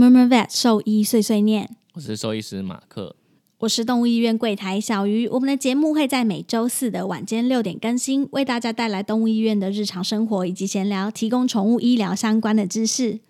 [0.00, 3.16] Murmur Vet 兽医碎碎念，我是兽医师马克。
[3.58, 5.28] 我是动物医院柜台小鱼。
[5.28, 13.20] 我们的节目会在每周四的晚间六点更新，为大家带来动物医院的日常生活以及闲聊，提供宠物医疗相关的知识。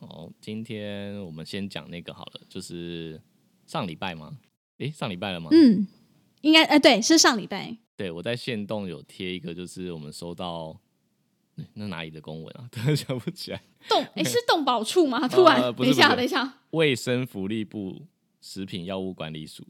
[0.00, 3.20] 好，今天我们先讲那个好了，就是
[3.66, 4.38] 上礼拜吗？
[4.78, 5.50] 诶，上礼拜了吗？
[5.52, 5.86] 嗯，
[6.40, 7.76] 应该呃，对，是上礼拜。
[7.94, 10.80] 对，我在线动有贴一个，就是我们收到
[11.56, 12.68] 诶那哪里的公文啊？
[12.72, 13.62] 突然想不起来。
[13.88, 15.26] 动诶，是动保处吗？
[15.28, 18.02] 突然，呃等一下，等一下卫生福利部
[18.40, 19.64] 食品药物管理署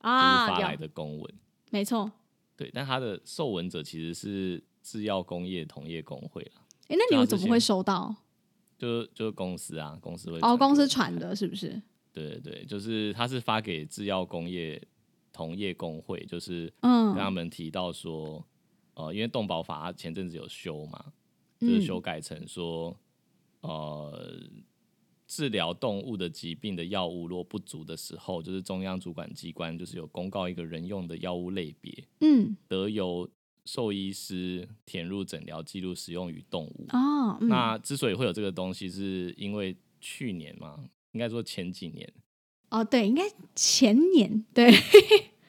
[0.00, 1.34] 啊，发来有的公文。
[1.70, 2.10] 没错。
[2.56, 8.14] 对，但它的受文者其实是制药工业同业工会啦，诶，那你们怎么会收到？
[8.76, 11.80] 就就是公司啊，公司会哦，公司我传的，是不是？
[12.12, 14.80] 对对对，就是他是发给制药工业
[15.32, 18.44] 同业工会，就是嗯跟他们提到说，
[18.94, 21.12] 呃，因为动保法前阵子有修嘛，
[21.60, 21.82] 就是嗯。
[21.82, 22.96] 修改成说，
[23.60, 24.40] 呃，
[25.26, 32.56] 治疗动物的疾病的药物若不足的时候，就是中央主管机关就是有公告一个人用的药物类别，嗯。
[32.66, 33.28] 得由
[33.64, 36.86] 兽医师填入诊疗记录使用于动物。
[36.90, 37.48] 哦，嗯。
[37.48, 40.78] 那之所以会有这个东西，是因为去年嘛，
[41.12, 42.10] 应该说前几年，
[42.70, 43.22] 哦，对，应该
[43.54, 44.72] 前年对。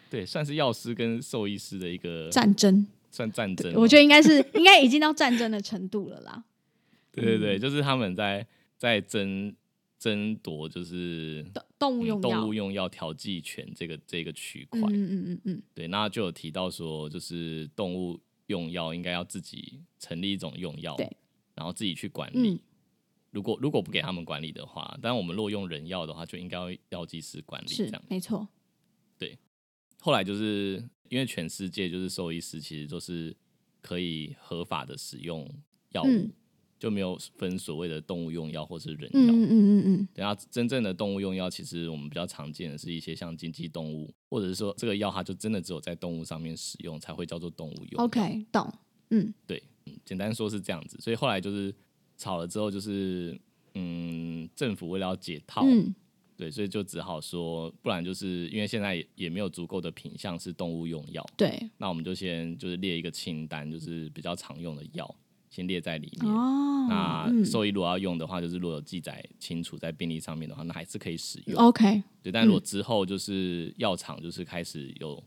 [0.09, 3.79] 对，算是药师跟兽医师的一个战争，算战争嘛。
[3.79, 6.43] 我觉得应该是应该已经到战争的程度了啦。
[7.11, 8.45] 对对对，嗯就是他们在
[8.77, 9.53] 在争
[9.97, 14.79] 争夺，就是动动物嗯用药，动物用药调剂权这个这个区块。
[14.81, 21.11] 嗯嗯嗯嗯嗯，对，那就有提到说，就是动物用药应该要自己成立一种用药，对，
[21.55, 22.51] 然后自己去管理。
[22.51, 22.59] 嗯
[23.31, 28.03] 如果如果不给他们管理的话，但我们如果用人药的话，就应该要药剂师管理这是样。
[28.09, 28.47] 没错，
[29.19, 29.37] 对
[29.99, 33.35] 后来就是因为全世界就是兽医师其实都是
[33.81, 35.49] 可以合法的使用
[35.91, 36.31] 药物，嗯
[36.79, 39.19] 就没有分所谓的动物用药或是人药。
[39.19, 48.05] 嗯嗯嗯嗯嗯，等下真正的动物用药，其实我们比较常见的是一些像经济动物，或者是说这个药它就真的只有在动物上面使用才会叫做动物用药。
[48.05, 48.73] OK，懂，
[49.09, 50.97] 嗯对，嗯简单说是这样子。
[51.01, 51.75] 所以后来就是
[52.15, 53.37] 吵了之后，就是
[53.73, 55.93] 嗯，政府为了要解套，嗯
[56.39, 65.13] 对，所以就只好说，不然就是因为现在也也没有足够的品相是动物用药，对，那我们就先就是列一个清单，就是比较常用的药，
[65.49, 66.33] 先列在里面。
[66.33, 71.61] 哦，那嗯兽医如果要用的话，就是如果有记载清楚在病历上面的话，那还是可以使用。
[71.61, 75.21] OK，对，但如果之后就是药厂就是开始有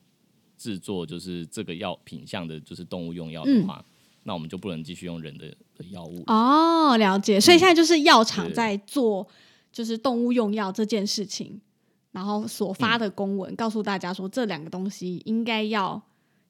[0.56, 3.84] 制作就是这个药品相的，就是动物用药的话，
[4.22, 6.24] 那我们就不能继续用人的的药物。
[6.26, 7.38] 哦，了解。
[7.38, 9.28] 所以现在就是药厂在做
[9.72, 11.60] 就是动物用药这件事情，
[12.12, 16.00] 然后所发的公文、告诉大家说，这两个东西应该要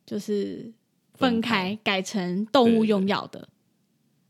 [0.04, 0.72] 就是
[1.14, 3.48] 分分开，改成动物用药的。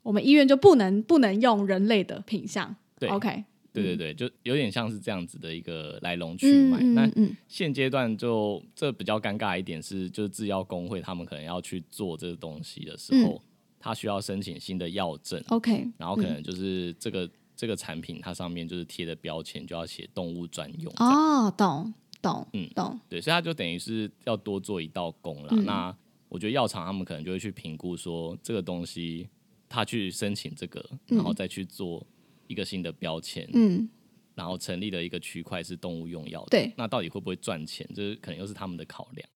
[0.02, 2.75] 我们医院就不能不能用人类的品相。
[2.98, 7.06] 对 OK，对对对，就有点像是这样子的一个来龙去嗯脉。
[7.06, 13.41] 那现阶段就这比较尴尬一点是，就是制药工会他们可能要去做这个东西的时候，
[13.81, 20.92] 他需要申请新的药证，，OK，然后可能就是这个、这个产品它上面就是贴的标签就要写动物专用。
[20.96, 25.48] 哦，懂懂，嗯懂，对，所以它就等于是要多做一道工啦。
[25.52, 25.96] 嗯那
[26.28, 29.28] 我觉得药厂他们可能就会去评估说这个东西，
[29.68, 32.06] 他去申请这个，然后再去做
[32.46, 33.86] 一个新的标签，嗯，
[34.34, 36.48] 然后成立了一个区块是动物用药的。
[36.48, 37.86] 对那到底会不会赚钱？
[37.94, 39.28] 这可能又是他们的考量。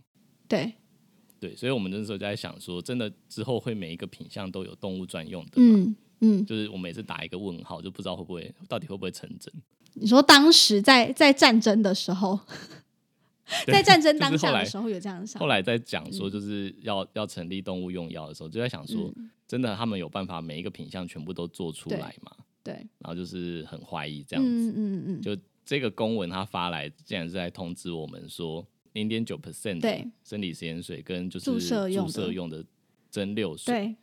[0.48, 0.72] 对，
[1.38, 5.76] 对，所以我们那时候就在想说，真的之后会每一个品相都有动物专用的吗？
[5.76, 6.44] 嗯嗯。
[6.46, 9.52] 就是我每次打一个问号，就不知道会不会到底会不会成真。
[9.94, 12.38] 你说当时在在战争的时候，
[13.66, 19.30] 在战争当下的时候有这样的想法，后来在讲说，就是要、要成立动物用药的时候，就在想说，嗯。
[19.48, 22.32] 真的他们有办法每一个品相全部都做出来嘛？
[22.64, 24.50] 对，然后就是很怀疑这样子。
[24.50, 30.04] 嗯嗯嗯，就这个公文他发来，竟然是在通知我们说，零点九 percent 对。
[30.24, 32.12] 生理实验水跟就是注射用的。
[32.12, 32.64] 注射用的
[33.08, 33.96] 蒸馏水，对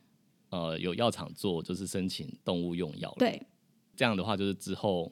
[0.54, 3.16] 呃，有药厂做，就是申请动物用药了。
[3.18, 3.42] 对，
[3.96, 5.10] 这样的话，就是之后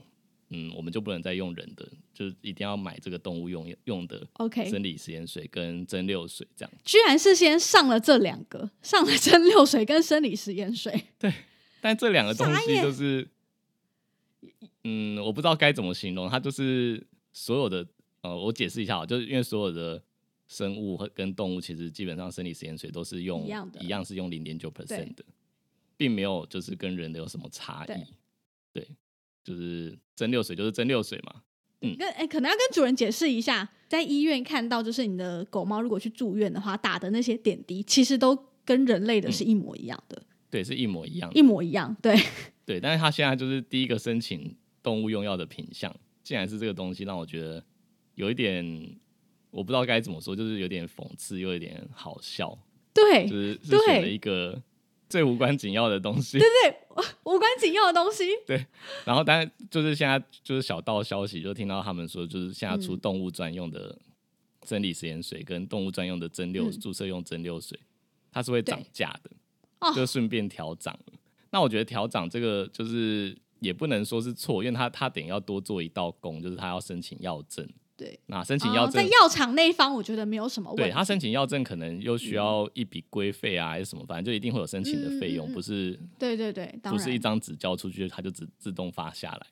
[0.50, 1.84] 嗯，我们就不能再用人的，
[2.14, 6.72] 就是一定要买这个动物用用的 OK，生理食盐水跟蒸馏水这样。
[6.84, 11.06] 居然是先上了这两个，上了蒸馏水跟生理食盐水。
[11.18, 11.34] 对
[11.80, 13.28] 但这两个东西就是，
[14.84, 17.84] 嗯，我不知道该怎么形容，它就是所有的，
[18.20, 20.00] 呃，我解释一下啊，就是因为所有的
[20.52, 25.25] 生物和跟动物其实基本上生理食盐水都是用一样的一样是用零点九 percent 的，
[25.96, 28.04] 并没有就是跟人的有什么差对异。
[28.75, 28.87] 对，
[29.43, 31.43] 就是蒸馏水就是蒸馏水嘛，
[31.81, 41.38] 嗯跟哎、可能要跟主人解释一下，在医院看到，就是你的狗猫如果去住院的话，打的那些点滴，其实都跟人类的是一模一样的，对，是一模一样的。
[41.38, 41.96] 一模一样。
[42.02, 42.14] 对，
[42.66, 47.64] 对，但是他现在就是第一个申请动物用药的品项，竟然是这个东西，让我觉得
[48.14, 48.64] 有一点
[49.52, 52.58] 我不知道该怎么说，就是有点讽刺又有点好笑，
[52.93, 54.60] 对就，是是选了一个
[55.08, 58.25] 最无关紧要的东西，对对无关紧要的东西。
[58.46, 58.66] 对
[59.04, 63.96] 然后当然就是现在就是小道消息，就听到他们说，就是现在出嗯动物专用的
[64.66, 67.78] 生理食盐水跟动物专用的蒸馏、嗯注射用蒸馏水，
[68.32, 69.31] 它是会涨对价的，
[69.81, 71.12] 哦就顺便调涨了。
[71.50, 77.69] 那我觉得调涨这个就是也不能说是错，因为他他等于要多做一道工，就是他要申请药证。
[78.02, 80.82] 对，那申请药哦在证，药厂那一方，我觉得没有什么问题。
[80.82, 89.46] 对他申请药证可能又需要一笔规费啊，还是什么，反正就一定会有申请的费用，不是对对对，不是一张纸交出去，它就自自动发下来。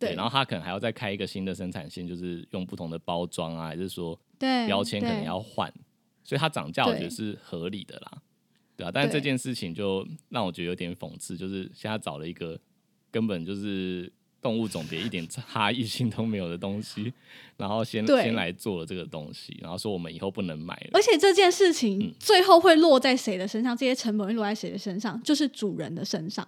[0.00, 5.72] 对，然后他可能还要再开一个新的生产线，就是用不同的包装啊，还是说对标签可能要换，
[6.24, 8.22] 所以它涨价我觉得是合理的啦，
[8.76, 8.90] 对啊。
[8.92, 12.58] 但是这件事情就让我觉得有点讽刺，就是现在找了一个
[13.12, 14.12] 根本就是
[14.42, 17.12] 动物种别一点 差异性都没有的东西，
[17.56, 20.90] 然后先先来做了这个东西，然后说我们以后不能买了。
[20.92, 23.74] 而且这件事情嗯最后会落在谁的身上？
[23.76, 25.18] 这些成本会落在谁的身上？
[25.22, 26.46] 就是主人的身上。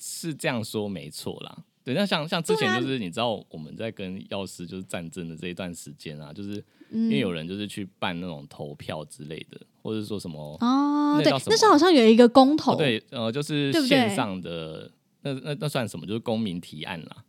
[0.00, 1.64] 是这样说没错啦。
[1.84, 14.90] 对，那像像之前就是你知道我们在跟药师就是战争的这一段时间啊，就是嗯因为有人就是去办那种投票之类的，或者说什么哦，对那时候好像有一个公投，哦，对，呃，就是线上的
[15.22, 16.06] 那那那算什么？
[16.06, 17.24] 就是公民提案啦。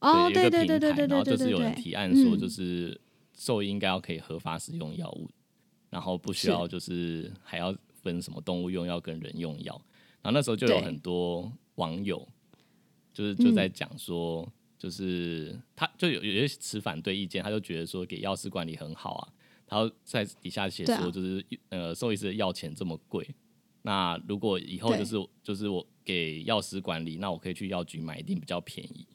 [0.00, 3.00] 哦，对，有对对对对对对然后就是有人，提案说，嗯就是
[3.34, 5.28] 兽医应该要可以合法使用药物，
[5.90, 9.74] 然后不需要就是还要分什么动物用药跟人用药。
[10.22, 12.26] 然后那时候就有很多网友
[13.12, 14.46] 就是嗯就在讲说，
[14.78, 19.28] 就是他就有有些持反对意见，他就觉得说给药师管理很好啊，
[19.66, 23.26] 他在底下写说就是、呃兽医师的药钱这么贵，
[23.82, 29.06] 那如果以后就是就是我给药师管理，那我可以去药局买，一定比较便宜。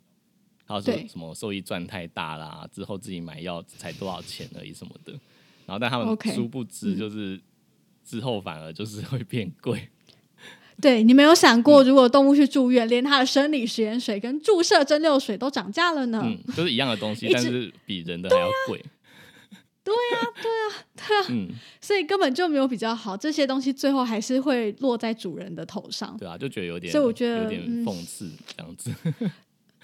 [0.66, 5.12] 还有对说什么受益赚太大啦，之后自己买药才多少钱而已什么的。
[5.66, 7.40] 然后但他们殊不知，嗯就是、
[8.04, 9.88] 之后反而就是会变贵。
[10.82, 16.22] 对你没有想嗯过，如果动物去住院，连它的生理食盐水跟注射蒸馏水都涨价了呢？
[16.24, 18.84] 嗯，就是一样的东西， 但是比人的还要贵。
[19.84, 26.18] 对啊，对啊， 对啊，嗯，所以根本就没有比较好，这些东西最后还是会落在主人的头上。
[26.18, 28.92] 对啊，就觉得有点，所以我觉得有点嗯讽刺这样子。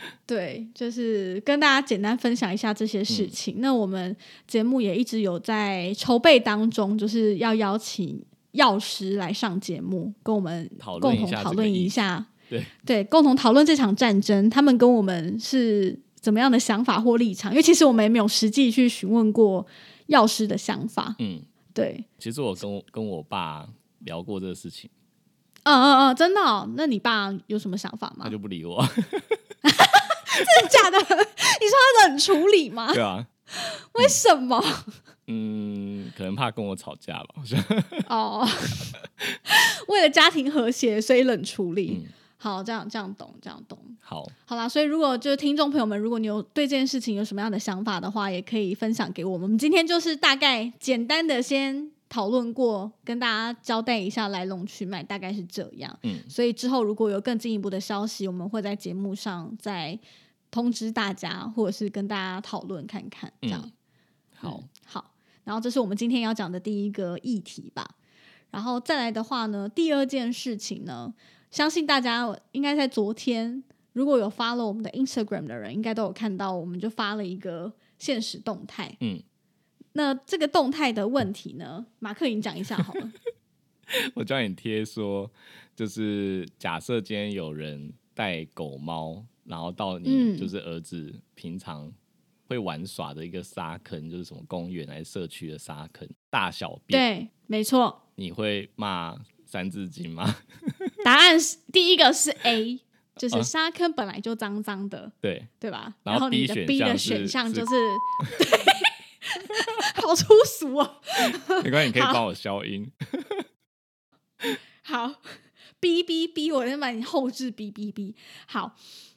[0.26, 3.56] 对，就是跟大家简单分享一下这些嗯事情。
[3.60, 4.16] 那我们
[4.48, 17.52] 节目也一直有在筹备当中，就是要邀请药师来上节目，跟我们讨论共同讨论一下，对对，共同讨论这场战争，他们跟我们是怎么样的想法或立场？
[17.52, 19.66] 因为其实我们也没有实际去询问过
[20.08, 21.16] 药师的想法。
[21.20, 21.42] 嗯，
[21.74, 23.68] 对，其实我跟我跟我爸
[24.00, 24.90] 聊过这个事情，
[25.64, 26.68] 嗯嗯嗯，真的、哦？
[26.76, 28.30] 那你爸有什么想法吗他？
[28.30, 28.84] 就不理我。
[29.64, 30.98] 真的假的？
[31.00, 32.92] 你说他冷处理吗？
[32.94, 33.26] 对啊，
[33.94, 34.64] 为什么？
[35.28, 37.64] 嗯，可能怕跟我吵架吧，好像。
[38.08, 38.48] 哦，
[39.88, 42.02] 为了家庭和谐，所以冷处理。
[42.04, 43.78] 嗯，好，这样这样懂，这样懂。
[44.00, 49.44] 好，好啦，所以如果就是听众朋友们，如果你有对这件事情有什么样的想法的话，也可以分享给我们。
[49.44, 55.98] 我们今天就是大概简单的先讨论过，跟大家交代一下来龙去脉，大概是这样。
[56.04, 59.98] 嗯，所以之后如果有更进一步的消息，我们会在节目上再
[60.52, 63.62] 通知大家，或者是跟大家讨论看看，这样。
[63.64, 63.72] 嗯
[64.34, 65.14] 好嗯，好，
[65.46, 67.88] 然后这是我们今天要讲的第一个议题吧。
[68.50, 71.14] 然后再来的话呢，第二件事情呢，
[71.50, 73.64] 相信大家应该在昨天，
[73.94, 78.98] 如果有发了我们的 Instagram 的人，应该都有看到，我们就发了一个现实动态。
[79.00, 79.22] 嗯，
[79.94, 83.12] 那这个动态的问题呢，马克你讲一下好了。
[84.16, 85.30] 我叫你贴说，
[85.76, 91.92] 就是假设今天有人带狗猫，然后到你嗯就是儿子平常
[92.48, 100.38] 会玩耍的一个沙坑，就是什么公园还是社区的沙坑，大小便，对，没错，你会骂三字经吗？
[101.04, 102.80] 答案是第一个是 A，
[103.18, 105.94] 就是啊沙坑本来就脏脏的，对，对吧？
[106.04, 107.72] 然后后你的 B 的选项就是，
[108.38, 108.48] 对，
[110.02, 111.02] 好粗俗哦。
[111.64, 112.92] 没关系，你可以好帮我消音。
[114.84, 115.22] 好
[115.80, 118.16] ，B B B，我先把你后置 B B B。
[118.48, 118.76] 好，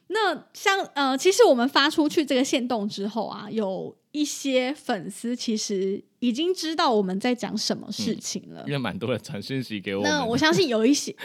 [0.09, 8.63] 那像呃，其实我们发出去这个线动之后啊，有一些粉丝其实已经知道我们在讲什么事情了。
[8.67, 11.17] 因为蛮多人传讯息给我们，那我相信有一些，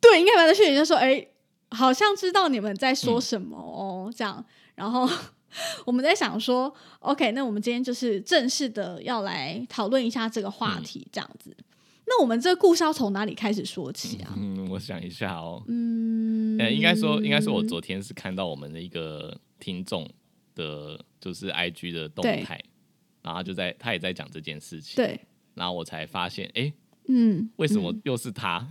[0.00, 1.26] 对，应该蛮多讯息就说，哎、
[1.70, 4.42] 好像知道你们在说什么哦，这样，
[4.76, 5.06] 然后
[5.86, 11.56] 我们在想说，OK，那我们今天就是正式的要来讨论一下这个话题，这样子。
[12.06, 14.34] 那我们这个故事要从哪里开始说起啊？
[14.36, 20.08] 嗯， 我想一下哦，嗯，呃，应该说，应该说，我昨天是看到我们的一个听众
[20.54, 22.60] 的，就是 IG 的动态，
[23.22, 25.18] 然后就在他也在讲这件事情，对，
[25.54, 26.72] 然后我才发现，哎，
[27.08, 28.68] 嗯，为什么嗯又是他？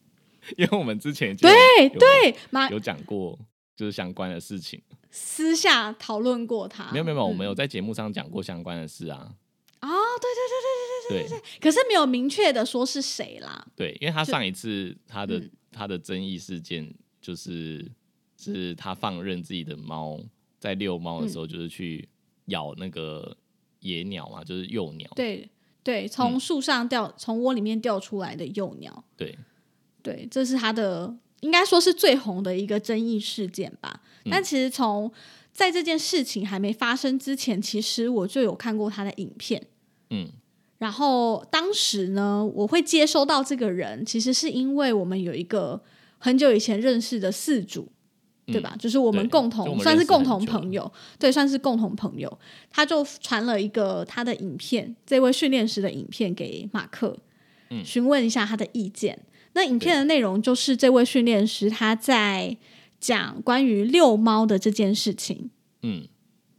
[0.56, 1.50] 因为我们之前对
[1.90, 3.38] 对，马有讲过
[3.76, 4.80] 就是相关的事情，
[5.10, 7.48] 私下讨论过他，没有没有没有，我们嗯。
[7.48, 9.34] 有在节目上讲过相关的事啊，
[9.80, 9.88] 哦，
[10.20, 15.50] 对对对对对对对对，可是没有明确的说是谁啦，对，因为他上一次他的嗯。
[15.70, 17.88] 他的争议事件就是
[18.36, 20.18] 是他放任自己的猫
[20.58, 21.48] 在遛猫的时候，嗯。
[21.48, 22.08] 就是去
[22.46, 23.36] 咬那个
[23.80, 25.08] 野鸟嘛，就是幼鸟。
[25.14, 25.48] 对
[25.84, 26.40] 对，从嗯。
[26.40, 29.38] 树上掉，从窝里面掉出来的幼鸟，对。
[30.02, 34.00] 对，这是他的应该说是最红的一个争议事件吧。
[34.24, 35.10] 嗯但其实从
[35.52, 39.66] 在这件事情还没发生之前，其实我就有看过他的影片。
[40.10, 40.28] 嗯
[40.78, 45.82] 然后当时呢，我会接收到这个人，其实是因为我们有一个
[46.18, 47.88] 很久以前认识的四主，
[48.46, 48.76] 对吧？
[48.78, 52.38] 就是我们共同算是共同朋友，对，算是共同朋友。
[52.70, 57.16] 他就传了一个他的影片，这位训练师的影片给马克，
[57.70, 59.18] 嗯询问一下他的意见。
[59.58, 62.56] 那影片的内容就是这位训练师他在
[63.00, 65.50] 讲关于遛猫的这件事情。
[65.82, 66.06] 嗯，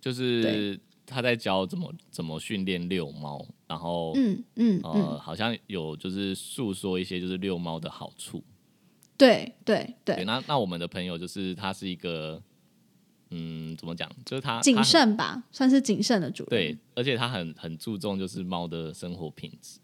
[0.02, 8.44] 就是他在教怎么怎么训练遛猫，然后、嗯嗯呃，嗯，好像有就是诉说一些就是遛猫的好处。
[9.18, 12.42] 对对对，对，那那我们的朋友就是他是一个，
[13.30, 14.10] 嗯，怎么讲？
[14.26, 16.50] 就是他谨慎吧，算是谨慎的主人。
[16.50, 19.80] 对，而且他很很注重就是猫的生活品质。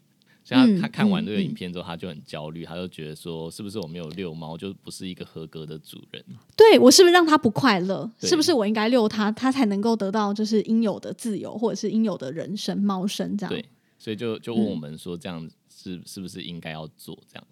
[0.48, 6.24] 所以他看完这个嗯影片之后，他就很焦虑，他就觉得说，是不是我没有遛猫，就不是一个合格的主人？
[6.56, 8.08] 对我是不是让他不快乐？
[8.20, 13.52] 是不是我应该遛他，他才能够得到就是应有的自由，或者是应有的人生猫生这样？
[13.52, 13.64] 对，
[13.98, 17.46] 所以就就问嗯我们说，这样是是不是应该要做这样？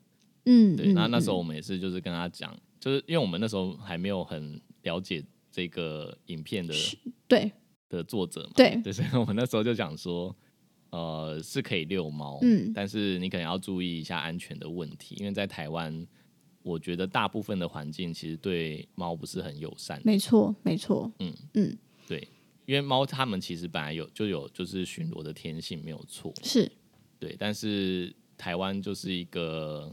[0.44, 5.20] 嗯，对，嗯那那时候嗯我们也是就是跟他讲，就是因为我们那时候还没有很了解
[5.50, 6.72] 这个影片的
[7.26, 7.50] 对
[7.88, 10.34] 的作者嘛，对对，所以我们那时候就讲说，
[10.94, 12.70] 呃，是可以遛猫，嗯。
[12.72, 16.06] 但是你可能要注意一下安全的问题，因为在台湾，
[16.62, 22.28] 我觉得大部分的环境其实对猫不是很友善，没错没错，嗯嗯，对，
[22.64, 26.70] 因为猫它们其实本来有就有就是巡逻的天性没有错，是。
[27.18, 29.90] 对，但是台湾就是一个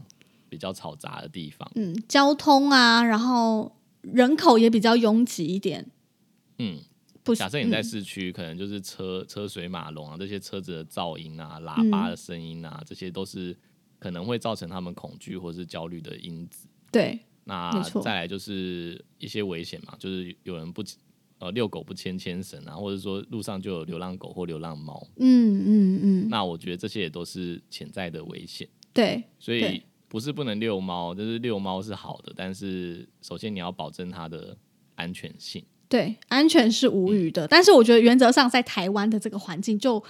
[0.48, 5.90] 比较嘈杂的地方，嗯，交通啊，然后人口也比较拥挤一点，
[6.58, 6.78] 嗯，
[7.22, 7.34] 不？
[7.34, 13.56] 假设你在嗯市区，可能就是车车水马龙啊，这些车子的噪音啊、喇叭的声音啊，这些都是
[13.98, 16.66] 可能会造成他们恐惧或是焦虑的因子。
[16.90, 20.82] 对那再来就是一些危险嘛，就是有人不
[21.38, 28.68] 呃遛狗不牵牵绳啊，或者说路上就有流浪狗或流浪猫，嗯嗯嗯，那我觉得这些也都是潜在的危险。
[28.92, 34.56] 对所以不是不能遛猫，就是遛猫是好的，但是首先你要保证它的
[34.94, 35.64] 安全性。
[35.92, 40.02] 对，安全是无语的，但是我觉得原则上在台湾的这个环境就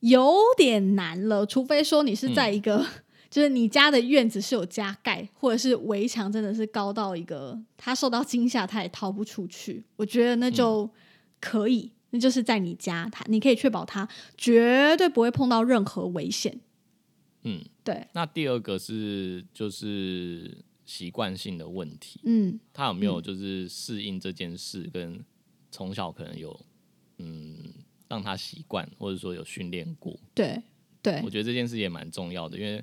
[0.00, 2.86] 有点难了，除非说你是在一个、
[3.30, 10.86] 就是你家的院子是有加盖，或者是围墙真的是高到一个它受到惊吓它也逃不出去，我觉得那就
[11.40, 14.06] 可以，那就是在你家，它你可以确保它
[14.36, 16.60] 绝对不会碰到任何危险。
[17.44, 25.22] 嗯，对，那第二个是就是习惯性的问题，嗯他有没有就是适应这件事，跟
[25.70, 26.58] 从小可能有
[27.18, 27.58] 嗯
[28.08, 30.18] 让他习惯，或者说有训练过。
[30.32, 30.62] 对
[31.02, 32.82] 对我觉得这件事也蛮重要的，因为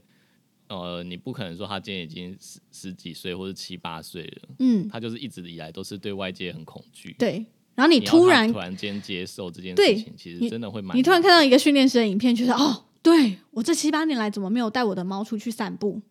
[0.68, 7.16] 呃，你不可能说他今天已经十十几岁或者七八岁了，嗯他就是一直以来都是对外界很恐惧。
[7.18, 16.02] 对，然后你突然突然间接受这件事情，其你实真的会蛮你突然看到一个训练师的影片，觉得哦，对我这七八年来怎么没有带我的猫出去散步？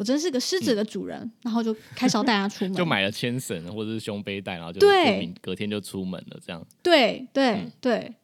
[0.00, 2.72] 我真是个狮子的主人，然后就开始要带它出门。
[2.72, 6.66] 就买了牵绳或者是胸背带，然后就对隔天就出门了，这样。
[6.82, 8.14] 对对、嗯对，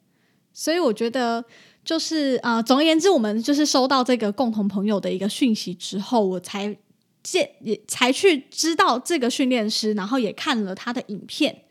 [0.51, 1.45] 所以我觉得
[1.85, 6.75] 就是呃，总而言之，我们就是收到这个共同朋友的一个讯息之后，我才
[7.21, 11.61] 见也才去知道这个训练师，然后也看了他的影片。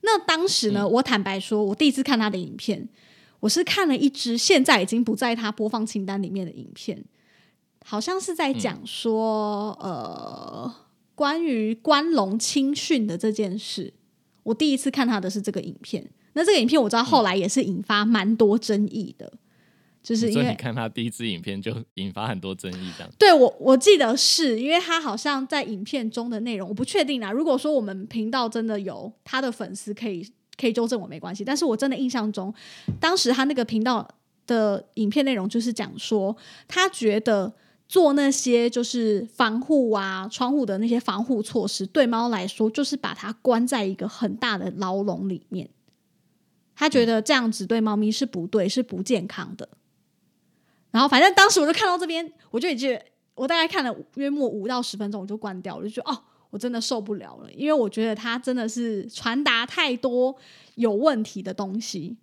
[0.00, 2.88] 那当时呢，我坦白说，我第一次看他的影片，
[3.40, 7.04] 我是看了一支现在已经不在他播放清单里面的影片，
[7.86, 10.74] 好像是在讲说，呃，
[11.14, 13.92] 关于关龙青训的这件事。
[14.42, 19.32] 我第一次看他的是这个影片，那这个影片我知道后来也是引发蛮多争议的。
[20.02, 23.10] 就是因为你看他第一支影片就引发很多争议，这样。
[23.18, 27.30] 对我我记得是因为他好像在影片中的内容，我不确定啦。
[27.30, 30.26] 如果说我们频道真的有他的粉丝，可以
[30.58, 31.42] 可以纠正我没关系。
[31.42, 32.52] 但是我真的印象中，
[33.00, 34.06] 当时他那个频道
[34.46, 36.36] 的影片内容就是讲说，
[36.68, 37.50] 他觉得
[37.86, 45.68] 做那些就是防护啊窗户的那些防护措施，对猫来说就是把它关在一个很大的牢笼里面。
[46.74, 49.68] 他觉得这样子对猫咪是不对，是不健康的。
[50.90, 52.98] 然后，反正当时我就看到这边，我就已经
[53.34, 56.18] 我大概看了约莫五到十分钟，我就关掉，我就觉得哦，
[56.50, 60.34] 我真的受不了了，因为我觉得他真的是传达太多
[60.74, 62.16] 有问题的东西。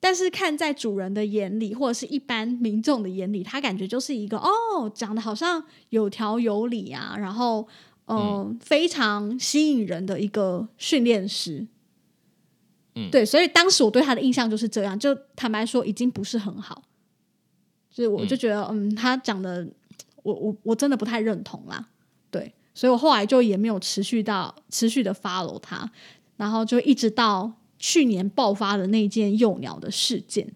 [0.00, 7.66] 但是看在主人的眼里，或者是一般民众的眼里，他感觉就是一个哦，讲的好像有条有理啊，然后
[8.06, 11.66] 嗯，非常吸引人的一个训练师。
[12.94, 16.82] 嗯，对，所以当时我对他的印象就是这样，就坦白说，已经不是很好。
[17.90, 19.66] 所以我就觉得，嗯，他讲的，
[20.22, 21.88] 我我我真的不太认同啦，
[22.30, 25.90] 对，所以我后来就也没有持续到持续的 follow 他，
[26.36, 30.54] 然后就一直到去年爆发的那件幼鸟的事件，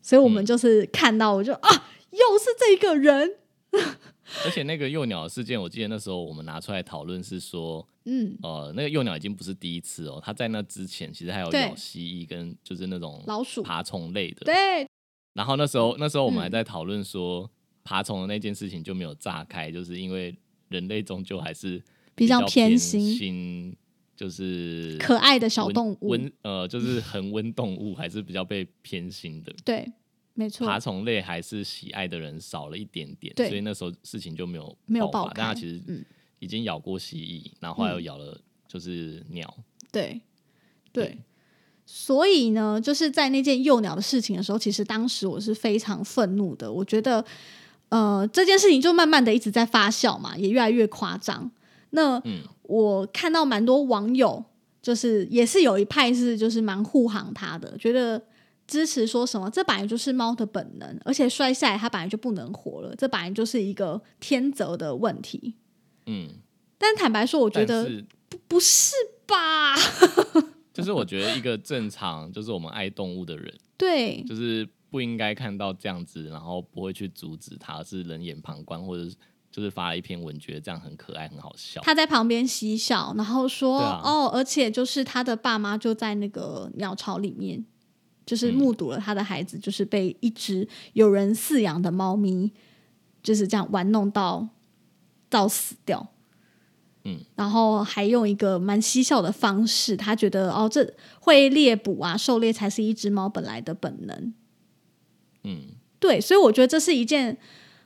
[0.00, 1.68] 所以我们就是看到，我就啊，
[2.10, 3.36] 又是这个人，
[4.44, 13.62] 而且那个幼鸟事件，我记得那时候我们拿出来讨论是说，嗯，呃，那个幼鸟已经不是第一次哦，它在那之前其实还有咬蜥蜴跟就是那种老鼠。
[13.62, 14.86] 爬虫类的，对。
[15.34, 17.50] 然后那时候，那时候我们还在讨论说，
[17.84, 20.36] 爬虫的那件事情就没有炸开，就是因为
[20.68, 21.82] 人类终究还是
[22.14, 23.74] 比较偏心，
[24.16, 29.52] 就是可爱的小动物，温呃，就是恒温动物还是比较被偏心的。
[29.64, 29.90] 对，
[30.34, 30.66] 没错。
[30.66, 35.32] 爬虫类还是喜爱的人少了一点点，所以那时候事情就没有没有爆发。
[35.34, 35.80] 但它其实
[36.38, 39.52] 已经咬过蜥蜴，然后又咬了就是鸟。
[39.90, 40.20] 对，
[40.92, 41.18] 对。
[41.84, 46.72] 所以呢，就是在那件幼鸟的事情的时候，其实当时我是非常愤怒的。
[46.72, 47.22] 我觉得，
[47.88, 51.50] 呃，这件事情就慢慢的一直在发酵嘛，也越来越夸张。
[51.90, 52.22] 那
[52.72, 54.42] 我看到蛮多网友，
[54.80, 58.22] 就是也是有一派是就是蛮护航他的，觉得
[58.66, 65.54] 支持说什么这本来就是猫的本能，而且摔下来它本来就不能活了，这本来就是一个天择的问题。
[66.06, 66.30] 嗯，
[66.78, 67.86] 但坦白说，我觉得
[68.30, 68.94] 不不是
[69.26, 69.76] 吧。
[70.72, 79.14] 就是我觉得一个正常，就是我们爱动物的人，对，就是不应该看到这样子，然后不会去阻止他，是冷眼旁观，或者是
[79.52, 81.80] 就是发了一篇文，觉得这样很可爱、很好笑。
[81.82, 87.62] 他在旁边嬉笑，然后说：“哦，而且就是他的爸妈就在那个鸟巢里面，
[88.24, 92.50] 就是目睹了他的孩子，就是被一只有人饲养的猫咪
[93.22, 94.48] 就是这样玩弄到
[95.28, 96.08] 到死掉。”
[97.04, 104.32] 嗯，然后还用一个蛮嬉笑的方式，他觉得哦，这会猎捕啊，狩猎才是一只猫本来的本能。
[105.42, 105.62] 嗯，
[105.98, 107.36] 对，所以我觉得这是一件，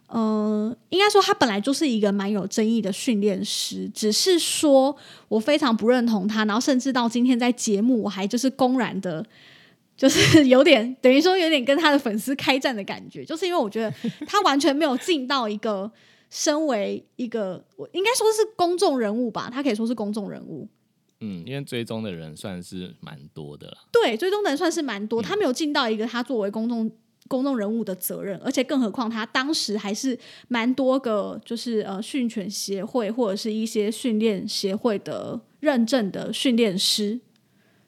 [0.08, 4.96] 呃，应该说他本来就是一个蛮有争议的训练师，只是说
[5.28, 9.24] 我非常不认同他，然后甚至到今天在节目我还就是公然的，
[9.96, 13.92] 就是有点等于说有点跟他的粉丝开战的感觉，就是因为我觉得
[14.26, 15.90] 他完全没有尽到一个。
[16.28, 20.68] 身为一个，我应该说是公众人物吧，他可以说是公众人物。
[21.20, 23.78] 嗯，因为追踪的人算是蛮多的了。
[23.92, 26.90] 对，追踪的人算是蛮多，他没有尽到一个他作为公众
[27.28, 37.20] 公众人物的责任，而且更何况他当时还是蛮多个，就是呃训犬协会或者是一些训练协会的认证的训练师，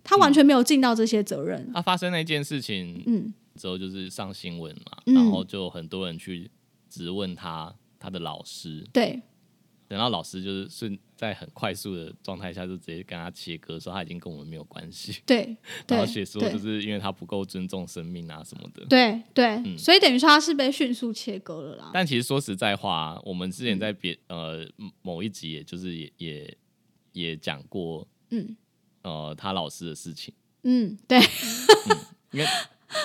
[0.04, 1.70] 他完全没有尽到这些责任。
[1.72, 6.50] 他发生那件事情，嗯，之后就是上新闻嘛，然后就很多人去
[6.88, 7.74] 质问他。
[8.00, 9.20] 他的老师对，
[9.88, 15.20] 等到老师就是顺在很快速的状态下就直接跟他切割，说他已经跟我们没有关系。
[15.26, 15.56] 对，
[15.88, 18.86] 然后写说就是因为他不够尊重生命啊什么的。
[18.86, 21.90] 对对，所以等于说他是被迅速切割了啦。
[21.92, 24.64] 但其实说实在话，我们之前在别呃
[25.02, 26.56] 某一集，也就是也也
[27.10, 28.56] 也讲过，嗯，
[29.02, 30.32] 呃，他老师的事情。
[30.62, 31.18] 嗯，对，
[32.30, 32.46] 因为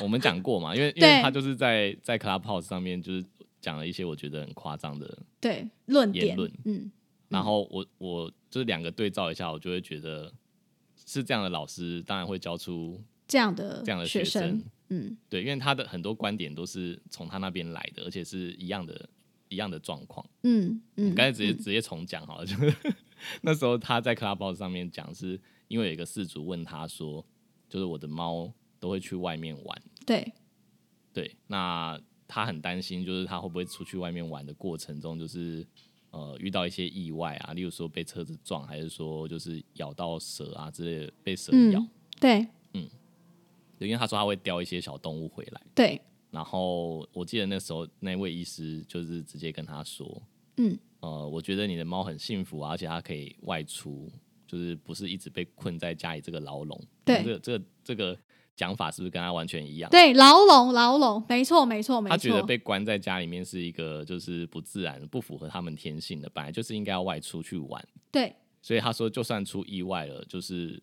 [0.03, 3.25] 我们讲过嘛，因为因为他就是在在 Clubhouse 上面就是。
[3.63, 6.91] 讲了一些我觉得很夸张的对论言论，嗯，
[7.33, 10.31] 然后我我就是两个对照一下，我就会觉得
[11.05, 19.09] 是这样的老师当然会教出这样的这样的学生，嗯，对，因为他的很多观点都是从他那边来的，而且是一样的，
[19.49, 20.23] 一样的状况。
[20.43, 21.57] 嗯嗯，刚才直接嗯。
[21.57, 22.73] 直接重讲好了，就是
[23.41, 27.25] 那时候他在 Clubhouse 上面讲，是因为有一个事主问他说，
[27.67, 30.31] 就是我的猫都会去外面玩，对，
[31.11, 35.65] 对，那他很担心，就是他会不会出去外面玩的过程中，就是
[36.13, 41.81] 呃遇到一些意外啊，例如说被车子撞，还是说就是咬到蛇啊之类的，被蛇咬。
[41.81, 41.89] 嗯，
[42.21, 42.47] 对。
[43.79, 45.99] 因为他说他会叼一些小动物回来，对，
[46.31, 50.23] 然后我记得那时候那位医师就是直接跟他说，
[50.55, 54.09] 嗯，呃，我觉得你的猫很幸福啊，而且它可以外出，
[54.47, 56.81] 就是不是一直被困在家里这个牢笼。
[57.03, 57.23] 对。
[57.23, 58.19] 这个这个这个
[58.55, 59.89] 讲法是不是跟他完全一样？
[59.89, 67.83] 对，牢笼牢笼，没错没错没错他觉得，被关在家里面是一个就是不自然、不符合他们天性的，本来就是应该要外出去玩。
[68.11, 70.81] 对所以他说，就算出意外了，就是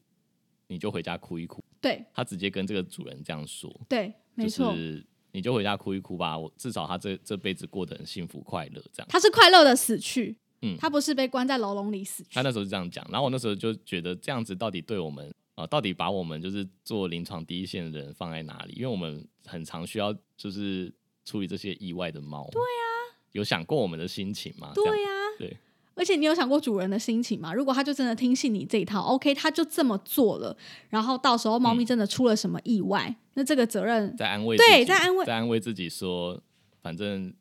[0.67, 1.63] 你就回家哭一哭。
[1.81, 9.07] 对他直接跟这个主人这样说，对，没错，就是你就回家哭一哭吧，我至少他这这辈子过得很幸福快乐这样。
[9.09, 18.73] 他是快乐的死去，嗯他不是被关在牢笼里死去他，那时候是这样讲，然后我那时候就觉得这样子到底对我们呃，到底把我们就是做临床第一线的人放在哪里？
[18.75, 20.91] 因为我们很常需要就是
[21.25, 22.49] 处理这些意外的猫。
[22.51, 24.73] 对啊，有想过我们的心情吗？
[24.75, 25.57] 对呀、对，
[25.95, 27.53] 而且你有想过主人的心情吗？
[27.53, 30.57] 如果他就真的听信你这一套，OK，他就这么做了，
[30.89, 36.41] 然后到时候猫咪真的出了什么意外，那这个责任在安慰对自己在安慰在安慰自己说，
[36.81, 37.33] 反正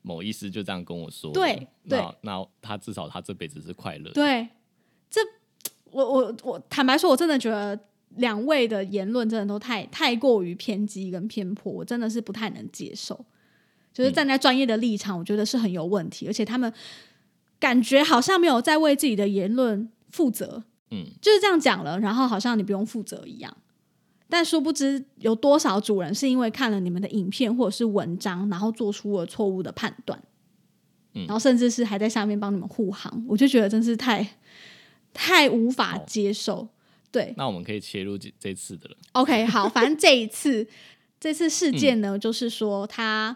[0.00, 4.12] 某医师就这样跟我说，对对那那他至少他这辈子是快乐的。
[4.12, 4.48] 对，
[5.10, 5.20] 这
[5.90, 7.78] 我我我坦白说，我真的觉得
[8.16, 13.24] 两位的言论真的都太太过于偏激跟偏颇，我真的是不太能接受。
[13.92, 16.70] 就是站在专业的立场，我觉得是很有问题，而且他们
[17.58, 23.56] 感觉好像没有在为自己的言论负责，嗯，就是这样讲了，然后好像你不用负责一样。
[24.28, 30.20] 但殊不知有多少主人是因为看了你们的影片或者是文章，然后做出了错误的判断，
[31.14, 34.26] 嗯然后甚至是还在下面帮你们护航，我就觉得真是太
[35.16, 36.68] 太无法接受。
[37.10, 37.32] 对。
[37.38, 38.96] 那我们可以切入这这次的了。
[39.12, 40.68] ，OK，好，反正这一次
[41.18, 43.34] 这次事件呢，就是说他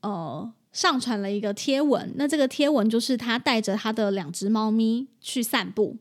[0.00, 5.98] 呃上传了一个贴文，那这个贴文就是他带着他的两只猫咪去散步。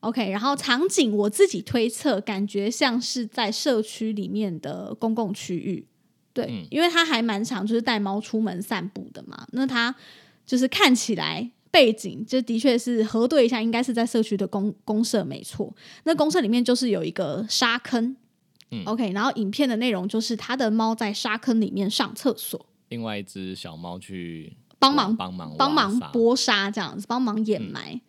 [0.00, 5.86] OK，然后场景我自己推测，感觉像是在社区里面的公共区域，
[6.34, 6.66] 对，嗯。
[6.70, 9.94] 因为他还蛮常就是带猫出门散步的嘛，那他
[10.44, 15.74] 就是看起来背景就的确是核对一下，应该是在社区的公公社没错。
[16.04, 18.14] 那公社里面就是有一个沙坑、
[18.70, 28.00] 嗯 o k 然后影片的内容就是他的猫在沙坑里面上厕所，另外一只小猫去帮忙帮忙帮忙剥沙这样子，帮忙掩埋。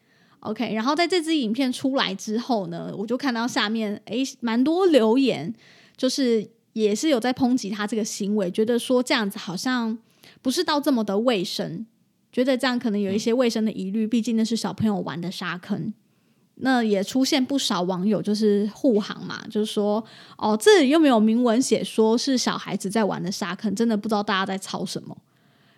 [0.41, 5.51] OK，然后在这支影片出来之后呢，我就看到下面诶蛮多留言，
[5.97, 9.97] 就是也是有在抨击他这个行为，觉得说这样子好像
[10.43, 11.88] 不是到这么的卫生，
[12.36, 15.93] 觉得这样可能有一些卫生的疑虑，毕竟那是小朋友玩的沙坑。
[16.56, 20.04] 那也出现不少网友就是护航嘛，就是说
[20.38, 25.15] 哦，这里又没有明文写说是小孩子在玩的沙坑，真的不知道大家在吵什么。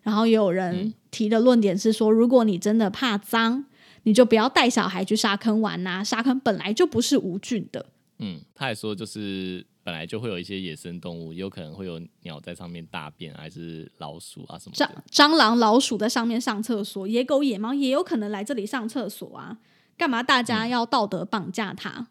[0.02, 3.66] 然后也有人提的论点是说，如果你真的怕脏，
[4.04, 7.86] 你就不要带小孩去沙坑玩呐、沙坑本来就不是无菌的。
[8.18, 15.02] 嗯，他还说就是本来就会有一些野生动物，有可能会有鸟在上面大便，还是老鼠啊什么蟑的。
[15.10, 19.60] 蟑螂、老鼠在上面上厕所，野狗、野猫也有可能来这里上厕所啊。
[19.96, 22.08] 干嘛大家要道德绑架它？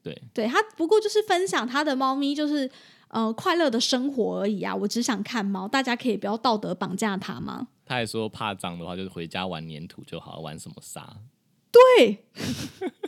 [0.00, 2.70] 对，对他不过就是分享他的猫咪，就是
[3.08, 4.72] 呃快乐的生活而已啊。
[4.72, 7.66] 我只想看猫，大家可以不要道德绑架它吗？
[7.84, 11.16] 他还说怕脏的话，就是回家玩粘土就好，玩什么沙。
[11.72, 12.24] 对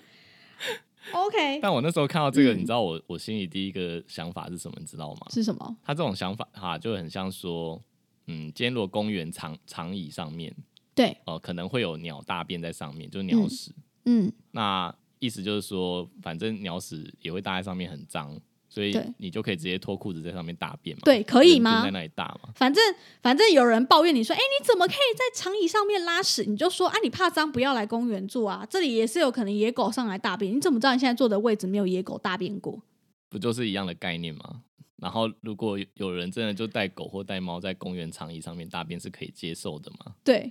[1.13, 4.77] ，OK 但我那时候看到这个，嗯你知道我我心里第一个想法是什么？
[4.81, 5.27] 你知道吗？
[5.31, 5.77] 是什么？
[5.85, 7.81] 他这种想法哈，就很像说，
[8.27, 10.55] 嗯，今天如果公园长长椅上面
[10.95, 13.75] 对，哦、可能会有鸟大便在上面，就是鸟屎。
[14.05, 18.39] 嗯，那意思就是说，反正鸟屎也会搭在上面很脏，
[18.75, 21.03] 所以你就可以直接脱裤子在上面大便嘛。
[21.05, 22.51] 对可以吗在那里大嘛？
[22.57, 22.83] 反正
[23.23, 26.43] 反正有人抱怨你说，哎、你怎么可以在长椅上面拉屎？
[26.45, 28.67] 你就说啊，你怕脏，不要来公园坐啊。
[28.69, 32.83] 这里也是有可能野狗上来大便，你怎么知道你现在坐的位置没有野狗大便过？
[33.29, 34.63] 不就是一样的概念吗？
[34.97, 40.15] 然后，如果有人真的就带狗或带猫在公园长椅上面大便，是可以接受的吗？
[40.25, 40.51] 对，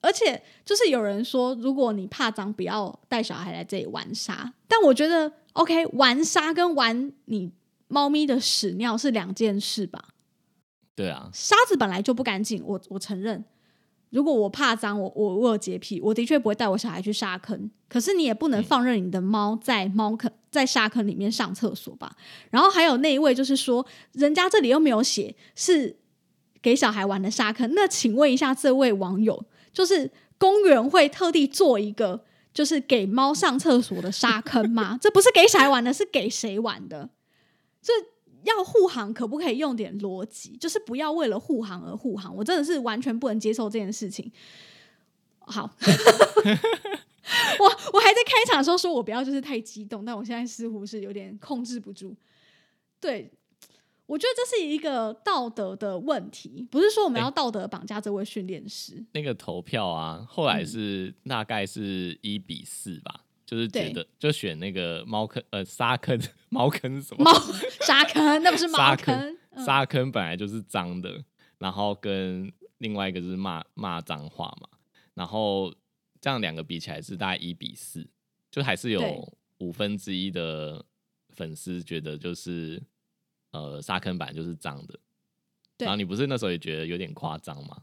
[0.00, 4.52] 而且就是有人说，如果你怕脏，不要带小孩来这里玩沙。
[4.66, 7.52] 但我觉得，OK，玩沙跟玩你
[7.88, 10.10] 猫咪的屎尿是两件事吧？
[10.94, 13.44] 对啊，沙子本来就不干净，我我承认。
[14.10, 17.70] 如果我怕脏，我我我有洁癖，我的确不会带我小孩去沙坑。
[17.88, 22.16] 可是你也不能放任你的猫在猫坑在沙坑里面上厕所吧？
[22.50, 25.98] 然后还有那一位就是说，人家这里又没有写是
[26.62, 27.70] 给小孩玩的沙坑。
[27.74, 34.98] 那请问一下这位网友，就是公园会特地做一个就是给猫上厕所的沙坑吗？
[35.02, 37.10] 这不是给小孩玩的，是给谁玩的？
[37.80, 37.92] 这
[38.44, 40.56] 要护航，可不可以用点逻辑？
[40.56, 42.34] 就是不要为了护航而护航。
[42.34, 44.30] 我真的是完全不能接受这件事情。
[45.40, 45.70] 好，
[47.58, 52.14] 我我还在开场的时候说我不要就是太激动，但我现在似乎是有点控制不住。
[53.00, 53.30] 对，
[54.08, 59.04] 我觉得这是一个道德的问题，不是说我们要道德绑架这位训练师。
[59.12, 66.18] 那个投票啊，后来是大概是一比四吧，就是觉得就选那个猫坑呃沙坑
[66.48, 67.38] 猫坑什么猫
[67.82, 71.22] 沙坑，那不是猫沙坑沙坑本来就是脏的，
[71.58, 74.68] 然后跟另外一个就是骂骂脏话嘛，
[75.12, 75.70] 然后
[76.18, 78.08] 这样两个比起来是大概一比四，
[78.50, 80.82] 就还是有五分之一的
[81.28, 82.82] 粉丝觉得就是
[83.58, 84.98] 呃沙坑板就是脏的，
[85.76, 87.82] 对然后你不是那时候也觉得有点夸张吗？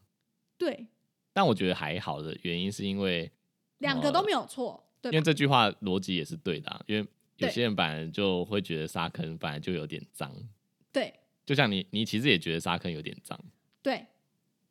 [0.58, 0.88] 对，
[1.34, 3.32] 但我觉得还好的原因是因为
[3.80, 5.14] 两个都没有错，对吧？
[5.14, 7.08] 因为这句话逻辑也是对的、啊，因为
[7.38, 10.34] 有些人本来就会觉得沙坑本来就有点脏，
[10.92, 11.14] 对
[11.46, 13.40] 就像你，你其实也觉得沙坑有点脏，
[13.82, 14.06] 对，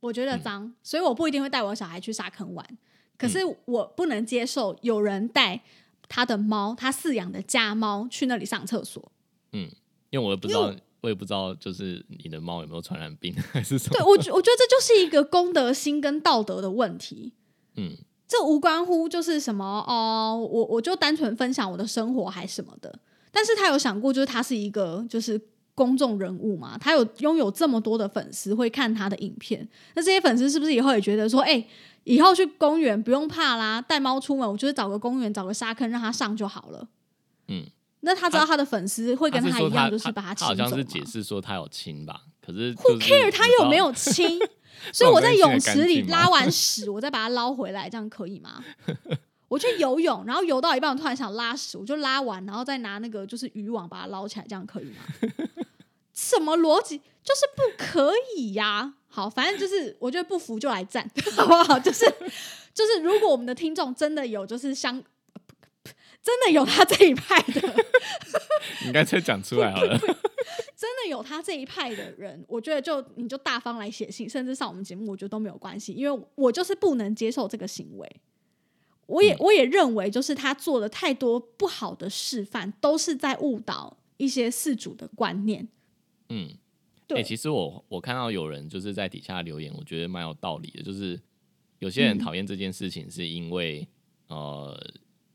[0.00, 2.78] 我觉嗯得脏，所以我不一定会带我小孩去沙坑玩。
[3.16, 5.62] 可是我不能接受有人带
[6.08, 9.12] 他的猫，他饲养的家猫去那里上厕所。
[9.52, 9.70] 嗯
[10.10, 17.34] 因为我也不知道我也不知道，就是你的猫有没有传染病 还是什么，对我觉，我觉得这就是一个公德心跟道德的问题。
[17.76, 17.92] 嗯，
[18.26, 22.98] 这无关乎就是什么哦，我我就单纯分享我的生活还什么的。
[23.30, 25.38] 但是他有想过，就是他是一个就是
[25.74, 31.62] 公众人物嘛，他有拥有这么多的粉丝会看他的影片，那这些粉丝是不是以后也觉得说，哎、
[32.04, 36.88] 以后去公园不用怕啦，带猫出门，我就是找个公园找个沙坑让它上就好了。
[37.48, 37.66] 嗯，
[38.04, 44.38] 那他知道他的粉丝会跟他一样，就是把他亲好像是解释说他有亲吧，可是 Who care 他有没有亲？
[44.92, 48.62] 所以我在泳池里拉完 屎，我再把它捞回来，这样可以吗？
[49.48, 55.30] 我去游泳，然后游到一半，我突然想拉屎，我就拉完，然后再拿那个就是渔网把它捞起来，这样可以吗？
[56.12, 56.98] 什么逻辑？
[57.22, 61.78] 就是不可以呀、好，反正就是我觉得不服就来战，好不好？
[61.80, 62.04] 就是
[62.74, 65.02] 就是，如果我们的听众真的有就是相
[66.24, 67.84] 真的有他这一派的，
[68.86, 69.98] 你干脆讲出来好了，
[70.74, 78.20] 真的有他这一派的人，我觉得就你就大方来写信，甚至上我们节目，我觉得都没有关系，因为我就是不能接受这个行为。
[79.06, 85.68] 我也、嗯我也认为，就是他做了太多不好的示范，都是在误导一些事主的观念。
[86.30, 86.48] 嗯。
[87.06, 90.82] 对，哎、其实我我看到有人就是在底下留言，我觉得蛮有道理的。
[90.82, 91.20] 就是
[91.80, 93.86] 有些人嗯讨厌这件事情，是因为、
[94.28, 94.74] 呃，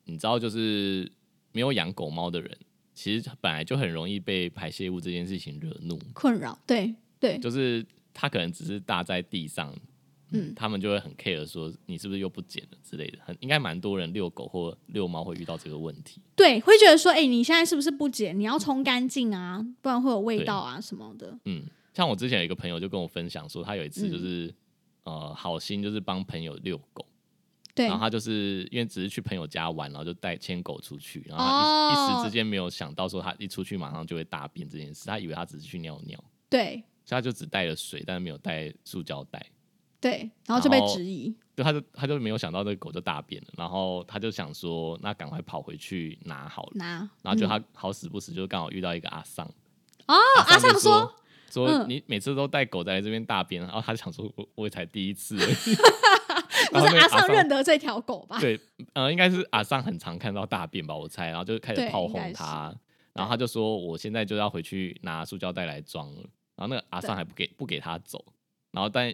[0.09, 1.09] 你知道，就是
[1.51, 2.57] 没有养狗猫的人，
[2.93, 5.99] 其实本来就很容易被排泄物这件事情惹怒。
[6.13, 9.73] 困扰，对对就是他可能只是搭在地上，
[10.31, 13.17] 嗯他们就会很 care 说你是不是又不捡了之类的。
[13.23, 16.21] 很应该蛮多人遛狗或遛猫会遇到这个问题。
[16.35, 18.37] 对，会觉得说，哎、你现在是不是不捡？
[18.37, 21.37] 你要冲干净啊，不然会有味道啊什么的。
[21.45, 24.53] 嗯，像我之前有一个朋友就跟我分享说，他有一次嗯就是、
[25.03, 27.05] 呃好心就是帮朋友遛狗。
[27.79, 39.45] 对然后他就是因为只是去朋友家玩，然后就带牵狗出去，然后他一,、哦一时之间没有想到说他一出去马上就会大便这件事，他以为他只是去尿尿，对所以他就只带了水，但是没有带塑胶袋。
[40.01, 41.33] 对，然后就被质疑。
[41.55, 46.71] 对，他就他就没有想到这个狗就大便了，然后他就想说，那赶快跑回去拿好了。
[46.75, 49.45] 拿，然后就嗯他好死不死就刚好遇到一个阿桑，
[50.07, 50.15] 哦，
[50.47, 51.13] 阿桑说
[51.49, 55.75] 尚说，你每次都带狗在这边大便，然后他想说我我也才第一次而已，
[56.73, 58.39] 不是阿尚认得这条狗吧？
[58.39, 58.59] 对，
[58.93, 62.73] 呃，应该是阿尚很常看到大便吧，我猜，然后就开始炮轰他，
[63.13, 66.21] 然后他就说我现在就要回去拿塑胶袋来装了，
[66.55, 68.23] 然后那个阿尚还不给不给他走，
[68.71, 69.13] 然后但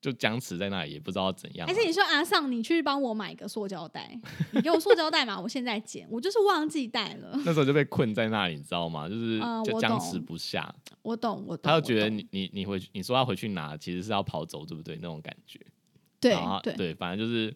[0.00, 1.68] 就僵持在那里，也不知道怎样啊。
[1.68, 4.18] 还是你说阿尚，你去帮我买个塑胶袋，
[4.50, 7.40] 你给我塑胶袋嘛，我现在捡，我就是忘记带了。
[7.44, 9.08] 那时候就被困在那里，你知道吗？
[9.08, 11.70] 就是就僵持不下，我懂，我懂。
[11.70, 14.96] 他就觉得你你你回去，你说要回去拿，其实是要跑走，对不对？
[14.96, 15.60] 那种感觉。
[16.22, 17.54] 对对对，反正就是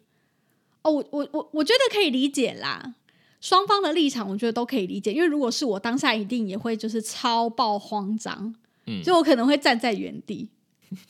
[0.83, 2.93] 哦，我我我我觉得可以理解啦，
[3.41, 8.53] 双方的立场我觉得都可以理解，因为如果是我当下一定也会就是超爆慌张，
[8.85, 10.49] 嗯，就我可能会站在原地。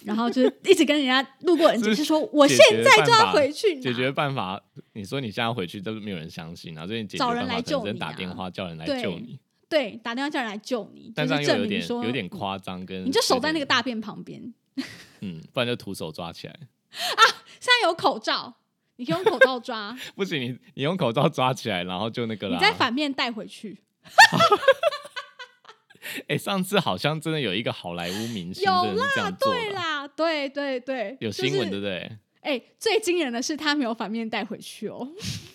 [0.04, 4.60] 然后就是一直跟人家 路过人解释说，我解现在就要回去解决办法，
[4.93, 9.38] 你说你现在回去都是没有人相信，然后所以你找人来救你啊打电话叫人来救你，
[9.70, 14.52] 对，打电话叫人来救你，但就是有点明说有点夸张，跟你就守在那个大便旁边，
[15.22, 16.60] 嗯，不然就徒手抓起来，
[16.91, 18.54] 现在有口罩，
[18.97, 22.56] 你可以用口罩抓， 不行，你你用口罩抓起来，然后就那个了。
[22.56, 23.82] 你再反面带回去。
[26.30, 32.10] 哎、上次好像真的有一个好莱坞明星有真的是这样做对，啦，对对对，有新闻对不对？
[32.41, 35.06] 哎、最惊人的是他没有反面带回去哦，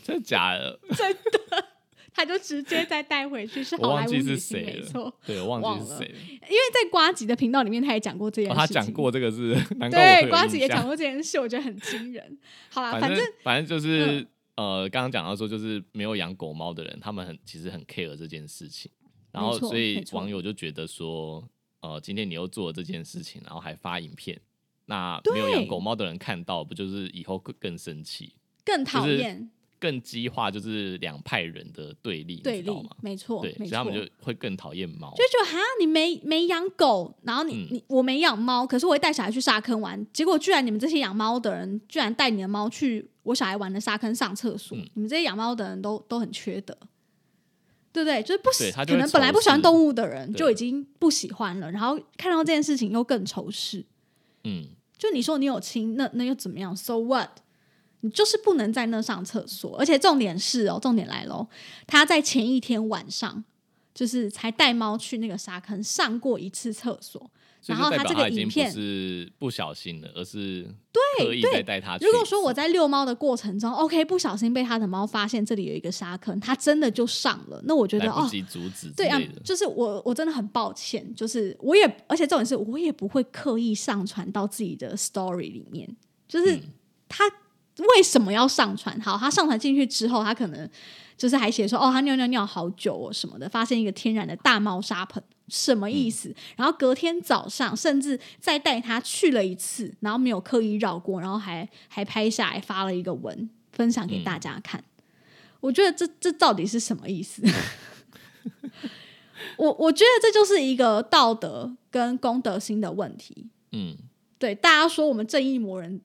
[0.04, 0.78] 真的假的？
[0.94, 1.66] 真的？
[2.14, 5.14] 他就直接再带回去，是好莱坞我忘记是女星，谁了没错。。
[5.26, 6.14] 对，我忘记是谁了。
[6.14, 8.76] 因为在瓜吉的频道里面，他也讲过这件哦，事情。
[8.76, 12.38] 他讲过这个是， 难怪对，瓜子也讲过这件事，我觉得很惊人。
[12.68, 18.90] 好啦，反反正反正就是、呃，刚刚讲到说，就是没有养狗猫的人，他们很其实很 care 这件事情，
[19.30, 21.42] 然后所以网友就觉得说，
[21.80, 24.38] 呃，今天你又做了这件事情，然后还发影片，
[24.84, 29.50] 那没有养狗猫的人看到，不就是以后更更生气，更讨就是厌
[29.82, 33.66] 更激化就是两派人的对立，对立你知道吗？，没错，对，所。
[33.66, 35.12] 以他们就会更讨厌猫。
[35.16, 46.78] 就觉得哈，你没没养狗，然后你、嗯你我没养猫，可是我会带小孩去沙坑玩，结果居然你们这些养猫的人，居然带你的猫去我小孩玩的沙坑上厕所，嗯你们这些养猫的人都都很缺德，
[47.92, 48.22] 对不对？
[48.22, 48.50] 就是不
[48.86, 53.84] 可能本来不喜欢动物的人就已经不喜欢了，然后看到这件事情又更仇视。
[54.44, 57.40] 嗯，就你说你有亲，那那又怎么样？So what？
[58.02, 61.48] 你就是不能在那上厕所，而且重点是哦，重点来喽，
[61.86, 63.42] 他在前一天晚上
[63.92, 67.30] 就是才带猫去那个沙坑上过一次厕所。
[67.66, 72.04] 然后他这个表已经不影片是不小心的，而是对刻意带它去。
[72.04, 85.88] 如果说我在遛猫的过程中，OK，不小心被他的猫发现这里有一个沙坑，他真的就上了，那我觉得哦，阻止对啊，，就是我我真的很抱歉，就是我也，而且重点是我也不会刻意上传到自己的 story 里面，
[86.26, 86.62] 就是嗯
[87.08, 87.30] 他
[87.78, 88.98] 为什么要上传？
[89.00, 90.68] 好，他上传进去之后，他可能
[91.16, 96.34] 就是还写说哦，他尿尿尿好久哦什么的，发现一个天然的大猫砂盆，什么意思？
[96.56, 104.82] 然后隔天早上甚至再带他去了一次，然后没有刻意绕过，然后还还拍下来发了一个文分享给大家看。
[105.60, 107.42] 我觉得这这到底是什么意思？
[109.56, 113.46] 我我觉得这就是一个道德跟公德心的问题。
[113.70, 113.96] 嗯，
[114.38, 116.00] 对大家说我们正义魔人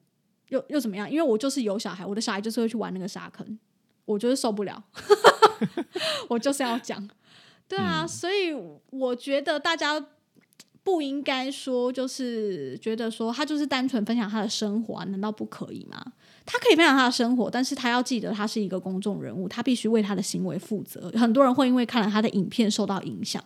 [0.49, 1.09] 又又怎么样？
[1.09, 3.57] 因为我就是有小孩，我的小孩就是会去玩那个沙坑，
[4.05, 4.83] 我就是受不了，
[6.29, 7.07] 我就是要讲。
[7.67, 8.53] 对啊，嗯所以
[8.91, 10.03] 我觉得大家
[10.83, 16.13] 不应该说，就是觉得说他就是单纯分享他的生活、啊，难道不可以吗？
[16.45, 21.11] 他可以分享他的生活，但是他要记得他是一个公众人物，他必须为他的行为负责。
[21.15, 23.43] 很多人会因为看了他的影片受到影响。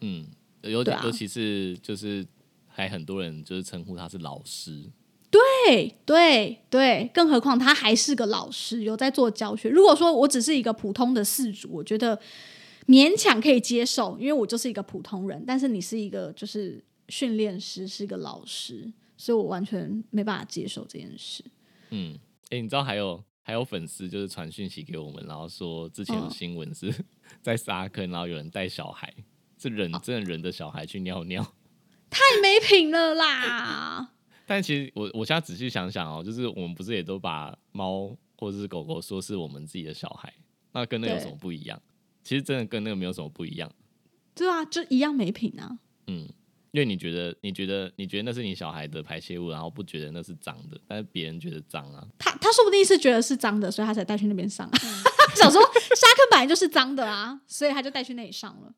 [0.00, 0.26] 嗯，
[0.62, 2.26] 尤对啊尤其是就是
[2.66, 4.82] 还很多人就是称呼他是老师，
[5.30, 9.68] 对对对，更何况他还是个老师，有在做教学。
[9.68, 12.20] 如果说我只是一个普通的事主，我觉得
[12.86, 15.44] 勉强可以接受，因为我就是一个普通人。
[15.46, 21.44] 但是你是一个就是训练师，是一个老师，所以我完全没办法接受这件事。
[21.90, 22.18] 嗯，
[22.50, 26.92] 哎、你知道还有还有粉丝就是传讯息给我们，然后说之前有嗯新闻是
[27.40, 29.14] 在沙坑，然后有人带小孩，
[29.56, 31.54] 是人哦真的人的小孩去尿尿。
[32.10, 34.10] 太没品了啦！
[34.50, 40.34] 但其实我我现在仔细想想哦，就是我们不是也都把猫或者是狗狗说是我们自己的小孩，
[40.72, 41.80] 那跟那有什么不一样？
[42.24, 43.70] 其实真的跟那个没有什么不一样。
[44.34, 45.78] 对啊，就一样没品啊。
[46.08, 46.28] 嗯，
[46.72, 52.04] 因为你觉得你觉得你觉得那是你小孩的排泄物，然后不觉得那是脏的，但是别人觉得脏啊。
[52.18, 54.68] 他他说不定是觉得是脏的，所以他才带去那边上。
[55.38, 58.74] 想说沙坑本来就是脏的啊，所以他就带去那里上了。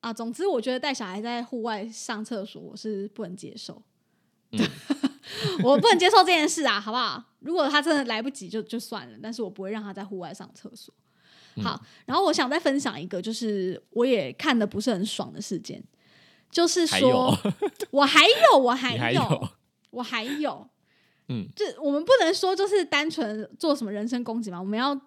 [0.00, 3.82] 啊，总之我觉得带小孩在户外上厕所，我是不能接受。
[4.52, 4.58] 嗯
[5.62, 7.22] 我不能接受这件事啊，好不好？
[7.40, 10.92] 如果他真的来不及就就算了，但是我不会让他在户外上厕所。
[11.56, 15.82] 嗯好，然后我想再分享一个，就是我也看的不是很爽的事件，
[16.50, 17.36] 就是说，
[17.90, 19.48] 我还有，我还有
[19.90, 20.68] 我还有，
[21.28, 24.98] 嗯，就我们不能说就是单纯做什么人身攻击嘛，我们要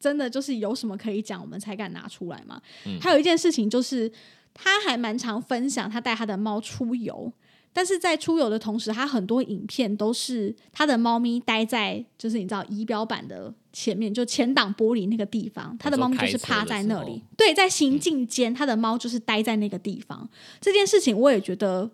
[0.00, 2.60] 真的就是有什么可以讲，我们才敢拿出来嘛。
[2.84, 4.10] 嗯还有一件事情就是，
[4.52, 7.32] 他还蛮常分享他带他的猫出游，
[7.72, 17.22] 但是在出游的同时，他很多影片都是他的猫咪待在就是你知道仪表板的前面，就前挡玻璃那个地方，他的猫咪就是趴在那里。
[17.36, 20.28] 对，在行进间，他的猫就是待在那个地方。
[20.60, 21.90] 这件事情我也觉得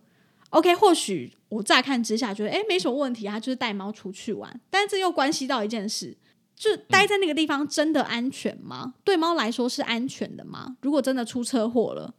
[0.50, 6.16] OK，或许我乍看之下觉得哎没什么问题啊，他就是带猫出去玩，但是这又关系到一件事。
[6.56, 8.94] 就待在那个地方真的安全吗？
[9.02, 10.76] 对猫来说是安全的吗？
[10.82, 12.14] 如果真的出车祸了，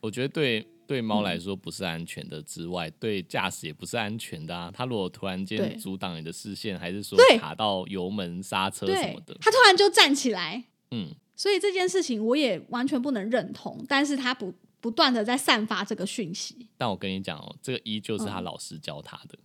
[0.00, 4.72] 我觉得对对猫来说不是安全的之外，对驾驶也不是安全的啊。
[4.74, 13.84] 它如果突然对间阻挡你的视线，还是说卡到油门刹车什对么的，它突然就站起来，嗯，所以这件事情我也完全不能认同。
[13.88, 19.38] 但是它不不断的在散发这个讯息，但我跟你讲哦，这个依旧是他嗯老师教他的。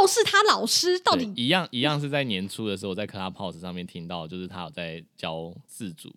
[0.00, 6.12] 又是他老师，到底一样一样是在年初的时候，我在 Clubhouse 上面听到，就是他有在教自主，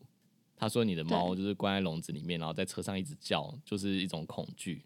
[0.62, 4.84] 他说你的猫就是关在笼子里面，然后在车上一直叫，就是一种恐惧，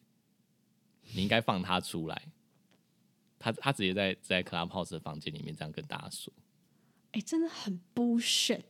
[1.13, 2.29] 你应该放它出来。
[3.37, 6.31] 他他直接在在 Clubhouse 的房间里面这样跟大家说，
[7.11, 8.63] 哎、真的很 bullshit。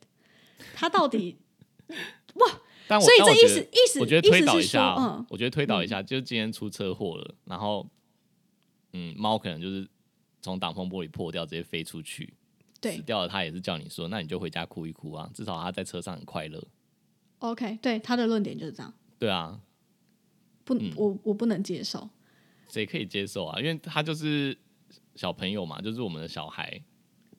[0.74, 1.38] 他到底
[2.34, 2.62] 哇？
[2.88, 7.88] 但我所以这意思意思我觉得推导一下哦，嗯我觉得推导一下，就是今天出车祸了，然后
[8.94, 9.88] 嗯，猫可能就是
[10.42, 12.34] 从挡风玻璃破掉，直接飞出去，
[12.82, 13.28] 对死掉了。
[13.28, 16.68] 他也是叫你说，那你就回家哭一哭啊，至少他在车上很快乐。
[17.40, 19.60] OK，对他的论点就是这样，对啊，
[20.64, 22.10] 不，嗯我我不能接受。
[22.68, 23.60] 谁可以接受啊？
[23.60, 24.58] 因为他就是
[25.16, 26.82] 小朋友嘛，就是我们的小孩。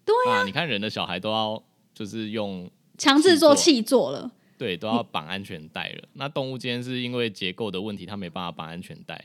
[0.05, 1.61] 对啊，你看人的小孩都要
[1.93, 6.09] 就是用强制做气气做了，对都要绑安全带了。
[6.13, 9.21] 那动物今天是因为结构的问题，它没办法绑安全带。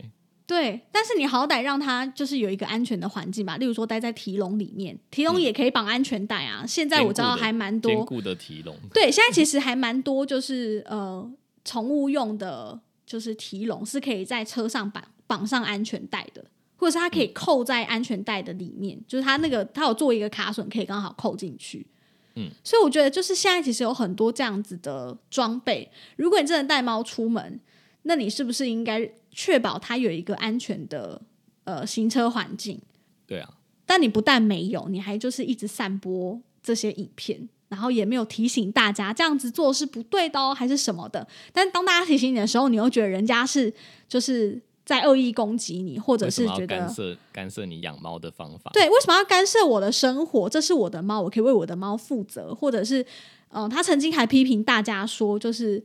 [0.48, 6.66] 对，但是你好歹让它就是有一个安全的环境吧，例如说待在提笼里面，提笼也可以绑安全带啊。
[6.68, 11.32] 现在我知道还蛮多，坚固的提笼，对，现在其实还蛮多，就是呃，
[11.64, 16.44] 宠物用的，就是提笼是可以在车上绑绑上安全带的，
[16.76, 21.88] 或者是它可以扣在安全带的里面，就是它那个它有做一个卡榫，可以刚好扣进去。
[22.36, 27.60] 嗯，所以我觉得就是现在其实有很多这样子的装备，如果你真的带猫出门，
[28.04, 31.22] 那你是不是应该确保它有一个安全的
[31.64, 32.80] 呃行车环境？
[33.28, 33.54] 对啊，
[33.86, 41.28] 但你不但没有，你还就是一直散播这些影片，然后也没有提醒大家这样子做是不对的哦，还是什么的。
[41.54, 43.74] 但当大家提醒你的时候，你又觉得人家是
[44.10, 48.72] 就是在恶意攻击你，或者是觉得干涉干涉你养猫的方法？
[48.74, 50.50] 对，为什么要干涉我的生活？
[50.50, 53.06] 这是我的猫，我可以为我的猫负责，或者是，
[53.50, 55.82] 嗯、他曾经还批评大家说，就是，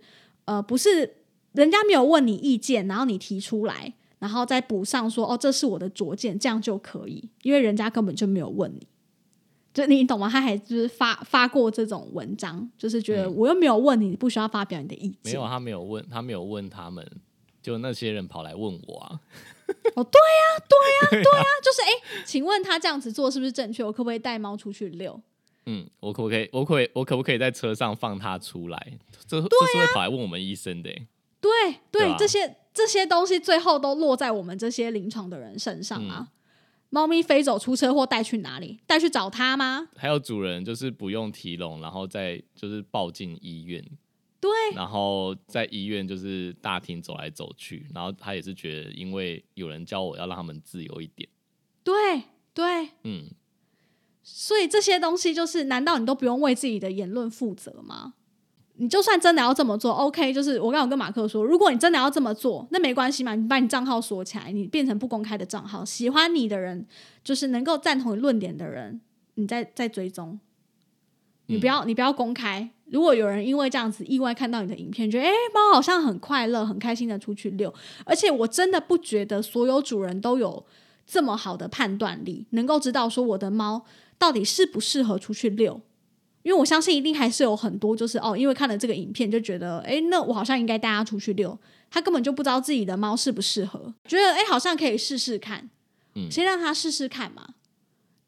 [0.47, 1.15] 呃，不是
[1.57, 8.87] 人家没有问你意见，然后你提出来，然后再补上说，哦，这是我的拙见，这样就可以，因为人家根本就没有问你。
[9.75, 10.27] 就你懂吗？
[10.29, 15.19] 他还就是发发过这种文章，就是觉得嗯我又没有问你，你不需要发表你的意见。
[15.25, 17.07] 没有，他没有问，他没有问他们，
[17.61, 19.21] 就那些人跑来问我啊。
[19.97, 23.85] 哦，对呀、对呀、对呀、就是哎、请问他这样子做是不是正确？
[23.85, 25.21] 我可不可以带猫出去遛？
[25.67, 26.49] 嗯，我可不可以？
[26.53, 26.77] 我可？
[26.95, 28.99] 我可不可以在车上放它出来？
[29.27, 31.07] 这、这是会跑来问我们医生的欸、
[31.47, 36.29] 对对，这些这些东西最后都落在我们这些临床的人身上啊。
[36.89, 38.79] 猫咪飞走出车祸，带去哪里？
[38.87, 39.89] 带去找它吗？
[39.97, 43.85] 还有主人就是不用提笼，然后再就是抱进医院，
[44.41, 51.29] 对然后在医院就是大厅走来走去，然后他也是觉得，因为有人教我要让他们自由一点，
[51.83, 52.23] 对
[52.55, 53.31] 对，嗯，
[54.23, 58.15] 所以这些东西就是，难道你都不用为自己的言论负责吗？
[58.79, 66.87] 你就算真的要这么做，OK，就是我刚刚有跟马克说，如果你真的要这么做，那没关系嘛，你把你账号锁起来，你变成不公开的账号，喜欢你的人，
[67.25, 69.01] 就是能够赞同你论点的人，
[69.37, 70.39] 你再再追踪，
[71.47, 72.71] 你不要、你不要公开。
[72.91, 77.73] 如果有人因为这样子意外看到你的影片，觉得诶猫好像很快乐、很开心的出去遛，
[78.05, 80.65] 而且我真的不觉得所有主人都有
[81.07, 83.85] 这么好的判断力，能够知道说我的猫
[84.19, 85.81] 到底适不适合出去遛。
[86.47, 91.59] 因为我相信一定还是有很多，就是哦，因为看了这个影片就觉得，诶，那我好像应该带它出去遛。
[91.91, 95.69] 他根本就不知道自己的猫适不适合，觉得诶，好像可以试试看，
[96.15, 97.55] 嗯先让它试试看嘛。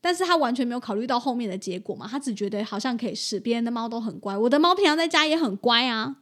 [0.01, 6.17] 但是他完全没有考虑到后面的结果嘛，他只觉得好像可以试，别人的猫都很乖，我的猫平常在家也很乖啊，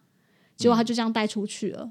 [0.55, 1.91] 结果他就这样带出去了。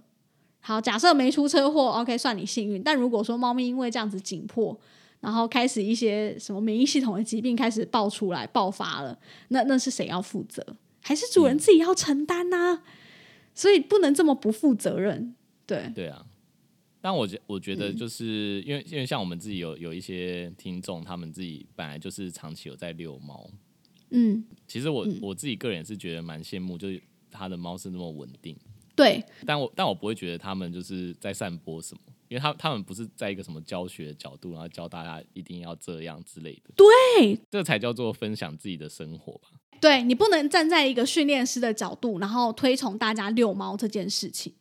[0.60, 2.84] 好，假设没出车祸，OK，算你幸运。
[2.84, 4.80] 但如果说猫咪因为这样子紧迫，
[5.26, 9.18] 然后开始一些什么免疫系统的疾病开始爆出来、爆发了，
[9.48, 10.64] 那那是谁要负责？
[11.02, 12.84] 还是主人自己要承担呢、
[13.56, 15.34] 所以不能这么不负责任。
[15.66, 16.24] 对，对啊。
[17.02, 17.78] 但我觉我觉嗯。
[17.78, 23.50] 得就是、因为因为像我们自己有有一些听众，他们自己本来就是长期有在遛猫，
[24.12, 27.02] 嗯，其实我、我自己个人也是觉得蛮羡慕，就是
[27.32, 28.56] 他的猫是那么稳定。
[28.96, 39.50] 对，但我但我不会觉得他们就是在散播什么，因为他他们不是在一个什么教学的角度，然后教大家一定要这样之类的，对，这才叫做分享自己的生活吧。
[39.82, 44.54] 对你不能站在一个训练师的角度，然后推崇大家遛猫这件事情，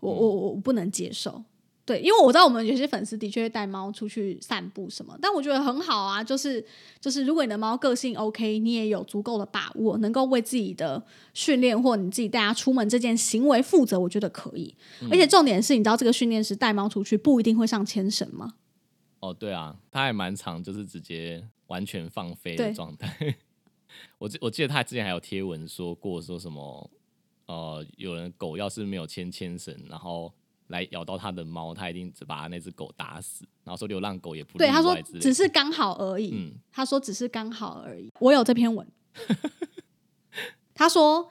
[0.00, 1.44] 我我我我不能接受。
[1.86, 6.62] 对，因为我知道我们有些粉丝的确会带猫出去散步什么，但我觉得很好啊，就是
[7.00, 11.00] 就是如果你的猫个性 OK，你也有足够的把握，能够为自己的
[11.32, 14.74] 训练或你自己带它出门这件行为负责，我觉得可以。
[15.08, 18.54] 而且重点是，你知道这个训练师带猫出去不一定会上牵绳吗？
[19.20, 23.36] 哦，对啊，他还蛮长，就是直接完全放飞的对状态。
[24.18, 26.90] 我记我记得他之前还有贴文说过，说什么
[27.46, 30.32] 呃，有人狗要是没有牵牵绳，然后
[30.68, 33.44] 来咬到他的猫，他一定只把他那只狗打死。
[33.64, 36.32] 然后说流浪狗也不对，例他说只是刚好而已。
[36.34, 38.10] 嗯他说只是刚好而已。
[38.20, 38.86] 我有这篇文，
[40.74, 41.28] 他说。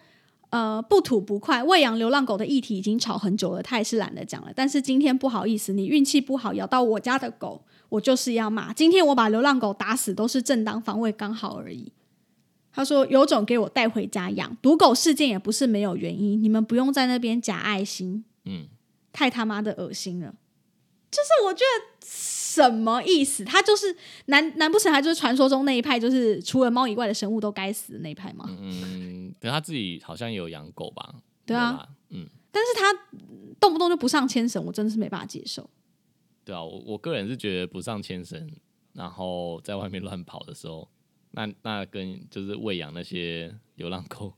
[0.52, 4.54] 呃，不吐不快，喂养流浪狗的议题已经吵很久了，他也是懒得讲了。
[4.56, 8.72] 但是今天不好意思，你运气不好，咬到我家的狗，我就是要骂。
[8.72, 11.92] 今天我把流浪狗打死都是正当防卫，刚好而已。
[12.72, 18.68] 他说有种给我带回家养，毒狗事件也不是没有原因，你们不用在那边假爱心，嗯，
[19.16, 20.36] 太他妈的恶心了。
[21.10, 23.46] 就是我觉得什么意思？
[23.46, 23.96] 他就是
[24.26, 28.46] 难难不成他就是传说中那一派，就是除了猫以外的生物都该死的那一派吗？
[28.50, 31.16] 嗯，可他自己好像也有养狗吧？
[31.46, 32.94] 对啊，嗯，但是他
[33.62, 35.70] 动不动就不上牵绳，我真的是没办法接受。
[36.44, 38.52] 对啊，我我个人是觉得不上牵绳，
[38.92, 40.90] 然后在外面乱跑的时候，
[41.32, 44.34] 那那跟就是喂养那些流浪狗，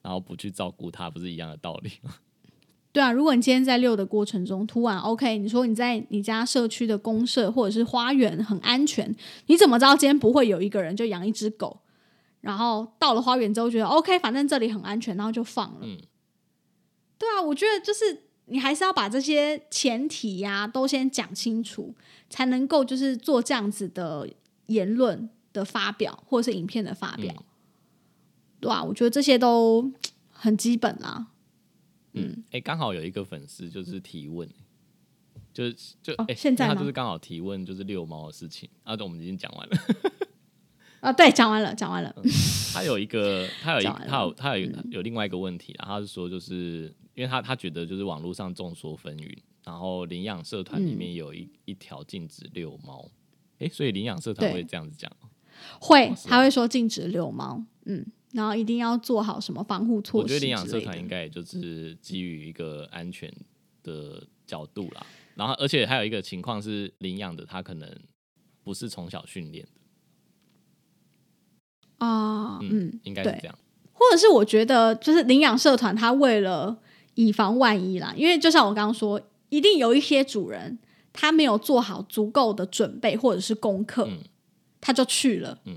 [0.00, 2.14] 然后不去照顾它，不是一样的道理吗？
[2.92, 9.14] 对啊，如果你今天在遛的过程中，突然 OK，你说你在你家社区的公社或者是花园很安全，
[9.46, 11.78] 你怎么知道今天不会有一个人就养一只狗，
[12.40, 15.80] 然后到了花园之后觉得 OK，反正这里很安全，然后就放了。
[15.82, 15.96] 嗯
[17.16, 21.94] 对啊，我觉得就是你还是要把这些前提呀、都先讲清楚，
[22.28, 24.28] 才能够就是做这样子的
[24.66, 27.44] 言论的发表或者是影片的发表，嗯
[28.58, 29.92] 对啊，我觉得这些都
[30.32, 31.28] 很基本啦。
[32.12, 34.48] 嗯，哎、刚好有一个粉丝就是提问，
[35.52, 39.76] 就是就哎、哦现在他就是刚好提问就是遛猫的事情，啊，对，我们已经讲完了。
[41.00, 42.14] 啊，对，讲完了，讲完了。
[42.74, 49.34] 他有一个，他有一，他有他有有另外一个问题啊，他是说就是因为他他觉得就是网络上众说纷纭，
[49.64, 53.10] 然后领养社团嗯里面有一、一条禁止遛猫，
[53.60, 55.10] 哎、所以领养社团会这样子讲，
[55.80, 60.24] 会哦，他会说禁止遛猫，嗯，然后一定要做好什么防护措施。
[60.24, 63.32] 我觉得领养社团应该也就是基于一个安全
[63.82, 65.04] 的角度啦，
[65.34, 67.88] 然后而且还有一个情况是领养的他可能
[68.62, 73.58] 不是从小训练的，啊，嗯，应该是这样，
[73.92, 76.78] 或者是我觉得就是领养社团，他为了
[77.14, 80.78] 以防万一啦，因为就像我刚刚说，一定有一些主人
[81.12, 84.18] 他没有做好足够的准备或者是功课，嗯。
[84.82, 85.76] 他就去了，嗯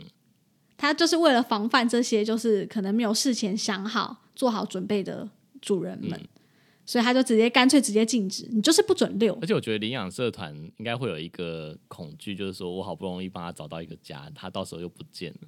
[0.84, 5.30] 他就是为了防范这些就是可能没有事前想好做好准备的
[5.62, 6.28] 主人们，嗯
[6.86, 15.48] 所以他就直接干脆直接禁止，你就是不准遛而，且我觉得领养社团应该会有一个恐惧，就是说我好不容易帮他找到一个家，他到时候又不见了，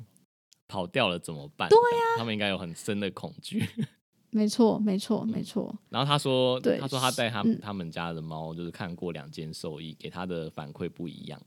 [0.69, 1.67] 跑掉了怎么办？
[1.67, 3.67] 对呀、他们应该有很深的恐惧。
[4.31, 11.41] 没错，没错，没错，然后他说，对他说他带他、嗯他们家的猫，就是看过两间兽医，给他的反馈不一样。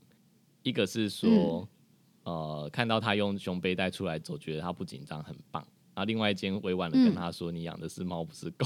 [0.61, 1.67] 一个是说，嗯
[2.23, 5.65] 呃，看到他用胸背带出来走，觉得他不紧张，很棒。
[5.95, 8.65] 然后另外一间委婉的跟他说：“你养的是猫，不是狗。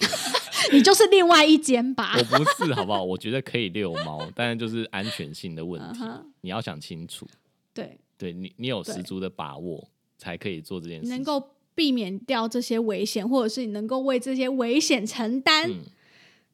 [0.72, 2.22] 你就是另外一间吧我。
[2.38, 3.02] 不是，好不好？
[3.02, 6.00] 我觉得可以遛猫，但是就是安全性的问题
[6.42, 7.26] 你要想清楚。
[7.72, 9.88] 对，对你，你有十足的把握，
[10.18, 11.16] 才可以做这件事情。
[11.16, 11.42] 能够
[11.74, 15.80] 避免掉这些危险，或者是你能够为这些危险承担，嗯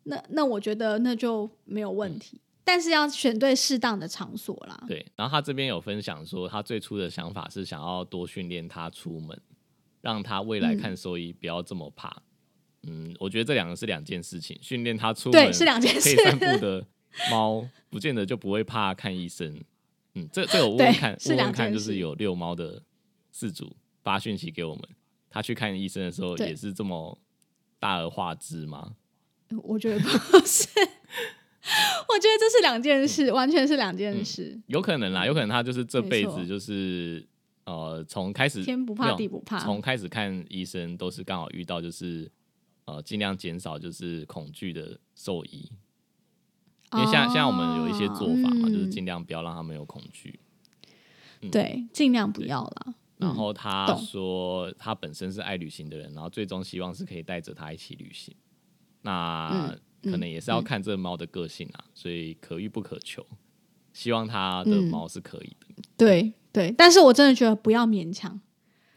[0.05, 2.41] 那那我觉得那就没有问题。
[2.67, 4.85] 但是要选对适当的场所啦。
[4.89, 9.41] 对，然后他这边有分享说，他最初的想法是想要多训练他出门，
[10.01, 12.15] 让他未来嗯看兽医不要这么怕。
[12.83, 16.85] 嗯我觉得这两个是两件事情，训练他出对门是两件事可以散步的
[17.31, 19.63] 猫，不见得就不会怕看医生。
[20.15, 22.83] 嗯，这这我问对问看，是问问看，就是有遛猫的
[23.33, 24.83] 饲主发讯息给我们，
[25.31, 27.17] 他去看医生的时候也是这么
[27.79, 28.97] 大而化之吗？
[29.63, 30.69] 我觉得不是，
[32.09, 34.59] 我觉得这是两件事，完全是两件事。
[34.67, 37.27] 有可能啦，有可能他就是这辈子就是
[37.65, 39.59] 呃，从开始天不怕地不怕。
[39.59, 42.31] 从开始看医生都是刚好遇到就是
[42.85, 45.69] 呃，尽量减少就是恐惧的兽医，
[46.93, 47.33] 因为像、哦。
[47.35, 50.39] 像我们有一些做法嘛，就是嗯尽量不要让他们有恐惧。
[51.51, 52.95] 对，尽量不要啦。
[53.19, 58.35] 然后他说他本身是爱旅行的人，然后最终希望是可以带着他一起旅行。
[59.03, 59.81] 那嗯
[60.11, 63.25] 可能也是要看这猫的个性啊，所以可遇不可求。
[63.93, 65.83] 希望它的嗯猫是可以的。
[65.97, 68.39] 对对，但是我真的觉得不要勉强。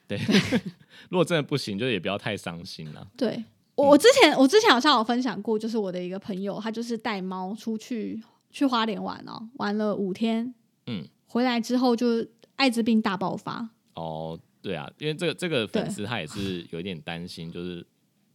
[0.07, 0.19] 对，
[1.09, 3.07] 如果真的不行，就也不要太伤心了。
[3.15, 3.43] 对
[3.75, 10.53] 我，我之前我之前好像有分享过，就是我的一个朋友，他就是带猫出去去花莲玩哦，玩了五天，
[10.87, 13.69] 嗯，回来之后就艾滋病大爆发。
[13.93, 17.85] 哦，对啊，因为这个这个粉对丝他也是有一点担心，就是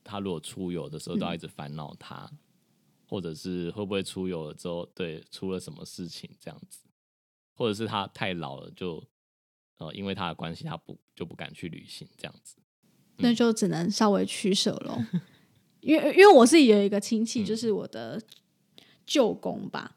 [0.03, 2.31] 他如果出游的时候都要一直烦恼他，
[3.07, 6.87] 或者是会不会出游了之后，对出了什么事情这样子，
[7.55, 9.03] 或者是他太老了就
[9.79, 12.57] 呃因为他的关系他不就不敢去旅行这样子。
[13.19, 14.99] 那就只能稍微取舍喽。
[15.81, 17.45] 因为因为我自己有一个亲戚，嗯。
[17.45, 18.21] 就是我的
[19.05, 19.97] 舅公吧，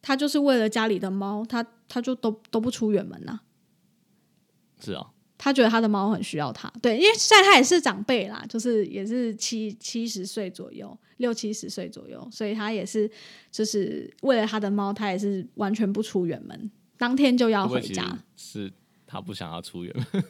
[0.00, 3.40] 他就是为了家里的猫，他他就都都不出远门呐、
[4.80, 5.12] 是啊、
[5.44, 13.10] 他觉得他的猫很需要他，对，因为现在他也是长辈啦，就是也是七七十岁左右，六七十岁左右，所以他也是
[13.50, 18.18] 就是为了他的猫，他也是完全不出远门，当天就要回家。
[18.34, 18.72] 是
[19.06, 20.24] 他不想要出远门，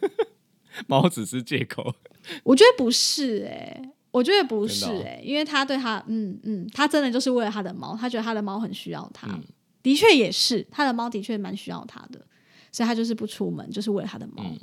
[0.88, 1.94] 猫只是借口。
[2.42, 9.40] 我觉得不是哎、我觉得不是哎、因为他对他，嗯嗯，他真的就是为了他的猫，他觉得他的猫很需要他，嗯
[9.80, 12.20] 的确也是，他的猫的确蛮需要他的，
[12.72, 14.42] 所以他就是不出门，就是为了他的猫。
[14.42, 14.58] 嗯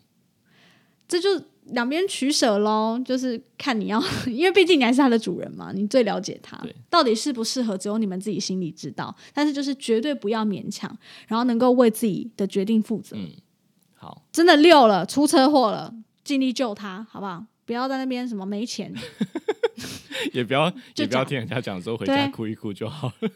[1.12, 1.28] 这就
[1.74, 6.58] 两边取舍喽，就是看你要， 因为毕竟你还是它的主人嘛，你最了解它
[6.90, 9.14] 到底适不适合，只有你们自己心里知道。
[9.34, 10.90] 但是就是绝对不要勉强，
[11.28, 13.18] 然后能够为自己的决定负责。
[13.18, 13.30] 嗯，
[13.96, 15.94] 好，真的溜了，出车祸了，
[16.24, 17.46] 尽力救他，好不好？
[17.66, 18.94] 不要在那边什么没钱，
[20.32, 23.30] 也不要 也不要听人家讲说回家哭一哭就好了。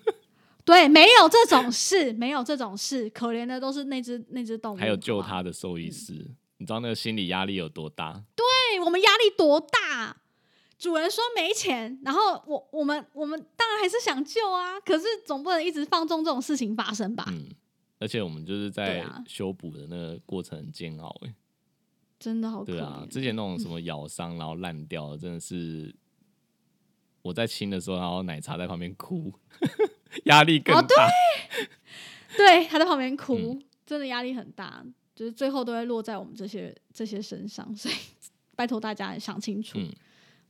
[0.63, 5.21] 对，没有这种事，没有这种事，可怜的都是那只那只动物，还有救。
[5.21, 6.25] 他的兽医师，
[6.57, 8.23] 你知道那个心理压力有多大？
[8.35, 10.17] 对我们压力多大？
[10.77, 17.25] 主人说没钱，然后我我们我们当然还是想救啊，可是总不能一直放纵这种事情发生吧？
[17.31, 17.47] 嗯，
[17.97, 21.33] 而且我们就是在啊修补的那个过程很煎熬、欸，
[22.19, 22.73] 真的好可。
[22.73, 25.95] 对啊，之前那种什么咬伤然后烂掉的，真的是
[27.21, 29.33] 我在亲的时候，然后奶茶在旁边哭，
[30.25, 31.09] 压力更哦大。
[32.35, 34.85] 对，他在旁边哭，嗯真的压力很大，
[35.15, 37.95] 就是最后都会落在我们这些这些身上，所以
[38.55, 39.79] 拜托大家想清楚。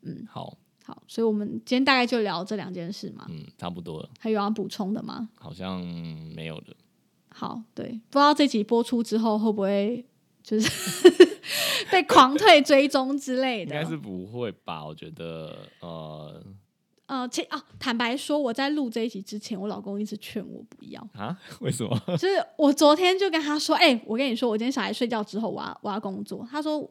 [0.01, 3.25] 嗯好，好，所以我们今天大概就聊这两件事嘛。
[3.29, 5.29] 嗯，差不多了，还有要补充的吗？
[5.39, 5.79] 好像
[6.35, 6.75] 没有了。
[7.29, 10.05] 好，对，不知道这集播出之后会不会
[10.41, 10.69] 就是
[11.91, 13.75] 被狂退追踪之类的。
[13.75, 14.85] 应该是不会吧？
[14.85, 16.43] 我觉得，呃，
[17.07, 20.99] 呃，其哦，坦白说，我在录这一集之前，我老公一直劝我不要。
[21.13, 21.95] 啊，为什么？
[22.17, 26.47] 就是我昨天就跟他说，哎、我跟你说，我今天小孩睡觉之后，我要我要工作。
[26.49, 26.89] 他说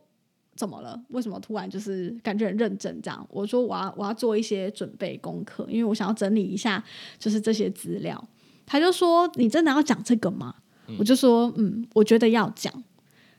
[0.54, 1.00] 怎么了？
[1.08, 3.26] 为什么突然就是感觉很认真这样？
[3.28, 6.82] 我说我要我要做一些准备功课，因为我想要整理一下
[7.18, 8.28] 就是这些资料。
[8.64, 10.54] 他就说你真的要讲这个吗？
[10.98, 12.72] 我就说嗯，我觉得要讲。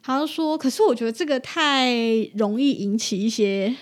[0.03, 1.91] 他就说，可是我觉得这个太
[2.35, 3.75] 容易引起一些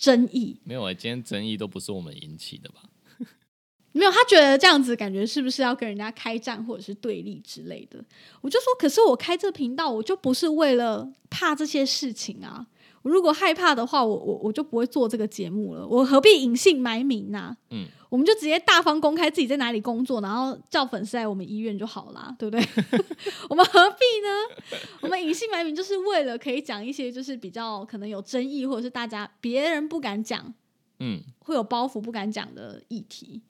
[0.00, 0.56] 争议。
[0.64, 2.82] 没有啊、今天争议都不是我们引起的吧？
[3.92, 8.02] 没有，他觉得这样子感觉是不是要跟人家开战或者是对立之类的？
[8.40, 12.66] 我就说，可是我开这频道，我就不是为了怕这些事情啊。
[13.02, 15.86] 我如果害怕的话，我我我就不会做这个节目了。
[15.86, 22.62] 我何必隐姓埋名呢、嗯，我们就直接大方公开自己在哪里工作，然后叫粉丝来我们医院就好啦，对不对？
[23.48, 24.78] 我们何必呢？
[25.00, 30.52] 我们隐姓埋名就是为了可以讲一些就是比较可能有争议，或者是大家别人不敢讲，
[30.98, 33.40] 嗯，会有包袱不敢讲的议题。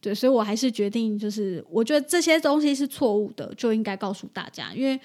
[0.00, 5.00] 对，所以我还是决定，就是我觉得这些东西是错误的，就应该告诉大家，因为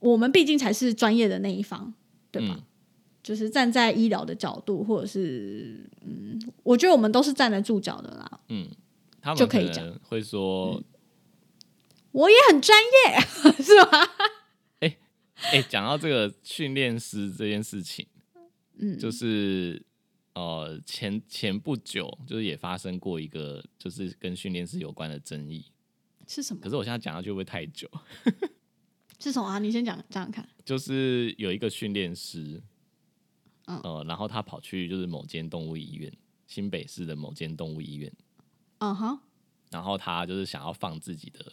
[0.00, 1.92] 我们毕竟才是专业的那一方，
[2.32, 2.56] 对吧？
[2.58, 2.64] 嗯
[3.22, 8.40] 就是站在医疗的角度，或者是嗯，我觉得我们都是站得住脚的啦。
[8.48, 8.68] 嗯，
[9.20, 10.82] 他们就可以讲能会说，
[12.12, 13.20] 我也很专业，
[13.62, 14.08] 是吧？
[15.52, 18.06] 哎、讲到这个训练师这件事情，
[18.78, 19.82] 嗯，就是
[20.34, 25.64] 呃前前不久就是也发生过一个就是跟训练师有关的争议，
[26.26, 26.68] 是什么可？
[26.68, 27.90] 是我现在讲下去会不会太久？
[29.18, 29.58] 是什么啊？
[29.58, 30.46] 你先讲讲讲看。
[30.62, 32.62] 就是有一个训练师，
[33.70, 33.80] 嗯。
[33.84, 36.12] 呃，然后他跑去就是某间动物医院，
[36.46, 38.12] 新北市的某间动物医院，
[38.78, 39.18] 嗯哼，
[39.70, 41.52] 然后他就是想要放自己的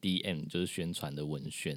[0.00, 1.74] DM，就是宣传的文宣，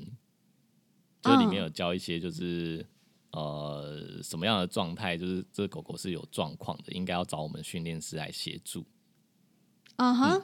[1.22, 2.86] 就是里面有教一些就是、
[3.32, 8.86] 呃什么样的状态，就是这个狗狗是有状况的，应该要找我们训练师来协助。
[9.98, 10.42] 嗯哼，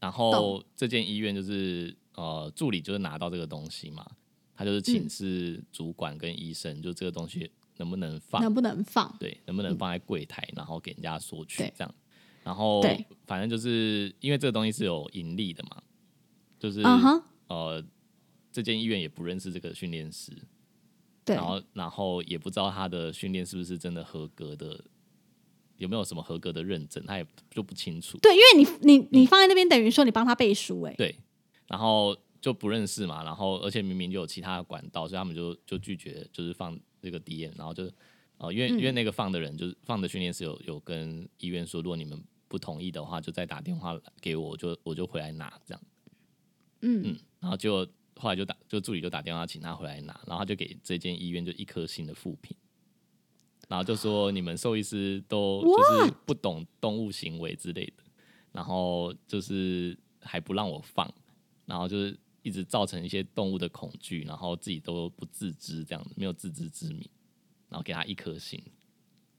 [0.00, 4.04] 然后这间医院就是呃助理就是拿到这个东西嘛，
[4.54, 9.14] 他就是请示主管跟医生，就这个东西能不能放，能不能放？
[9.18, 11.94] 对，能不能放在柜台，然后给人家索取这样。
[12.44, 13.04] 然后对。
[13.26, 15.82] 反正就是因为这个东西是有盈利的嘛，
[16.58, 17.84] 就是、嗯哼，呃
[18.50, 20.30] 这间医院也不认识这个训练师，
[21.24, 21.34] 对。
[21.36, 24.78] 然，后然后也不知道他的训练是不是真的合格的，
[25.78, 28.18] 有没有什么合格的认证，他也就不清楚。
[28.18, 31.16] 对，因为你你你放在那边，等于说你帮他背书、哎，对，
[31.68, 37.90] 然后就不认识嘛，然后而且明明就有其他的管道，所以他们就就拒绝，就是放这个 DM，然后就
[38.38, 45.82] 呃，因为、嗯因为那个放的人就是放的训练师有有跟医院说，如果你们不同意的话，就再打电话给我，我就我就回来拿这样，
[46.80, 47.86] 嗯嗯，然后就
[48.16, 52.56] 后来就打就助理就打电话请他回来拿，然后他就给这间医院就一颗星的负评。
[53.68, 58.02] 然后就说你们兽医师都 就是不懂动物行为之类的，
[58.52, 61.10] 然后就是还不让我放，
[61.64, 67.08] 然后就是一直造成一些动物的恐惧，然后自己都不自知，这样子没有自知之明，
[67.68, 68.62] 然后给他一颗星，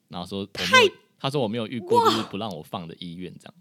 [0.08, 3.54] 然后说我没，他说我没有遇过就是不让我放的医院这样，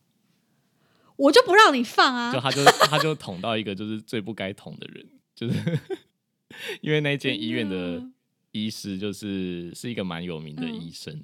[1.16, 2.40] 我就不让你放啊就！
[2.40, 5.78] 他就 他就捅到一个就是最不该捅的人，就是
[6.80, 8.14] 因为那间医院的嗯
[8.52, 11.22] 医师就是是一个蛮有名的嗯医生，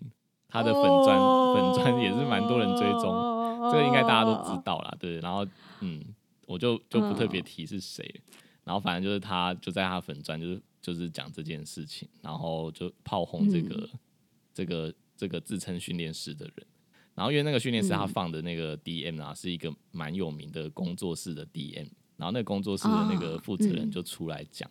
[0.49, 1.19] 他的粉砖、
[1.55, 5.21] 粉砖也是蛮多人追踪，这个应该大家都哦知道啦，对。
[5.21, 5.47] 然后
[5.81, 6.03] 嗯，
[6.49, 8.23] 我就就不特别提是谁，
[8.65, 13.99] 然后反正就是他就在他粉钻就是就是讲这件事情，然后就炮轰这个、嗯。
[14.55, 16.67] 这个这个自称训练师的人。
[17.15, 18.09] 然后因为那个训练师他嗯。
[18.09, 23.91] 放的那个 DM 啊，是一个蛮有名的工作室的 DM，然后那个工作室的那个啊负责人嗯。
[23.91, 24.69] 就出来讲。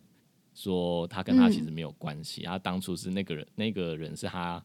[0.53, 1.65] 说他跟他其嗯。
[1.65, 4.61] 实没有关系，他当初是那个人，那个人是他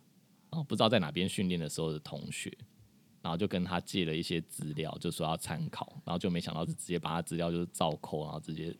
[0.50, 2.50] 哦不知道在哪边训练的时候的同学，
[3.23, 8.75] 然后就跟他借了一些资料，就说要参考，然后就没想到是直接把他资料就是照扣，然后直接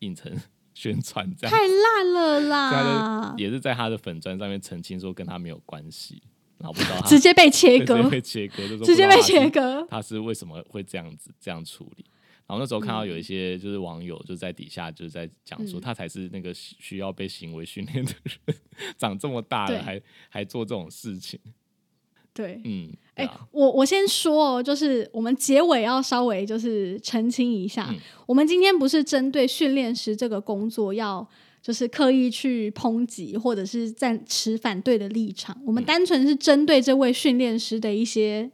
[0.00, 0.30] 印成
[0.74, 3.34] 宣传这样，太烂了啦！
[3.38, 6.22] 也 是在他的粉砖上面澄清说跟他没有关系，
[6.58, 9.86] 然后不知道他 直接被切割直接割，被切割，就说直接被切割。
[9.88, 12.04] 他是为什么会这样子这样处理？
[12.46, 18.56] 然后那时候看到嗯有一些就是网友就在底下就在讲说，他才是那个需需要被行为训练的人，
[18.96, 21.40] 长这么大了还还做这种事情，
[22.36, 27.98] 对，嗯，哎、我我先说哦，就是我们结尾要稍微就是澄清一下，嗯。
[28.26, 31.26] 我们今天不是针对训练师这个工作要
[31.62, 35.86] 就是刻意去抨击或者是站持反对的立场，我们嗯。
[35.86, 38.50] 单纯是针对这位训练师的一些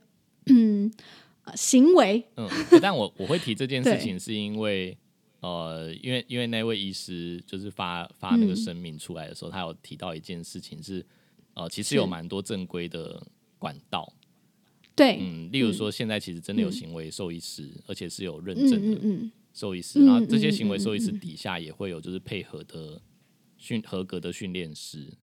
[0.46, 0.92] 嗯、
[1.44, 2.48] 呃行为，嗯，
[2.80, 4.96] 但我我会提这件 事情，是因为
[5.40, 8.56] 呃，因为因为那位医师就是发发那个嗯。
[8.56, 11.04] 声明出来的时候，他有提到一件事情是，
[11.54, 13.20] 呃，其实有蛮多正规的
[13.62, 14.12] 管道，
[14.96, 16.72] 对，嗯，例如说现在其实真的有嗯。
[16.72, 23.00] 行为兽医师，而且是有认嗯证的兽医师，嗯然后这些嗯行为嗯兽医师嗯底下也会有就是配合的
[23.56, 25.16] 训合格的训练师。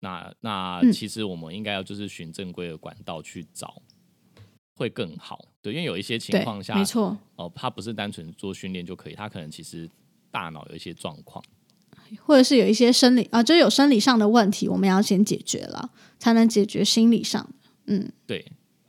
[0.00, 0.90] 那那嗯。
[0.90, 3.82] 其实我们应该要就是循正规的管道去找，
[4.76, 5.46] 会更好。
[5.60, 9.86] 对，因为有一些情况，下，没错，哦，他不是单纯做训练就可以，他可能其实
[10.30, 11.44] 大脑有一些状况。
[12.22, 17.52] 或者是有一些生理啊，就是有生理上的问题，我们要先解决了，才能解决心理上。
[17.86, 18.44] 嗯，对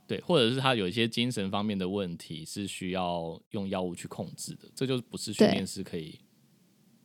[0.06, 6.18] 对，或者是他有一些精神方面的问题是需要用药物去控制的，这就不是训练师可以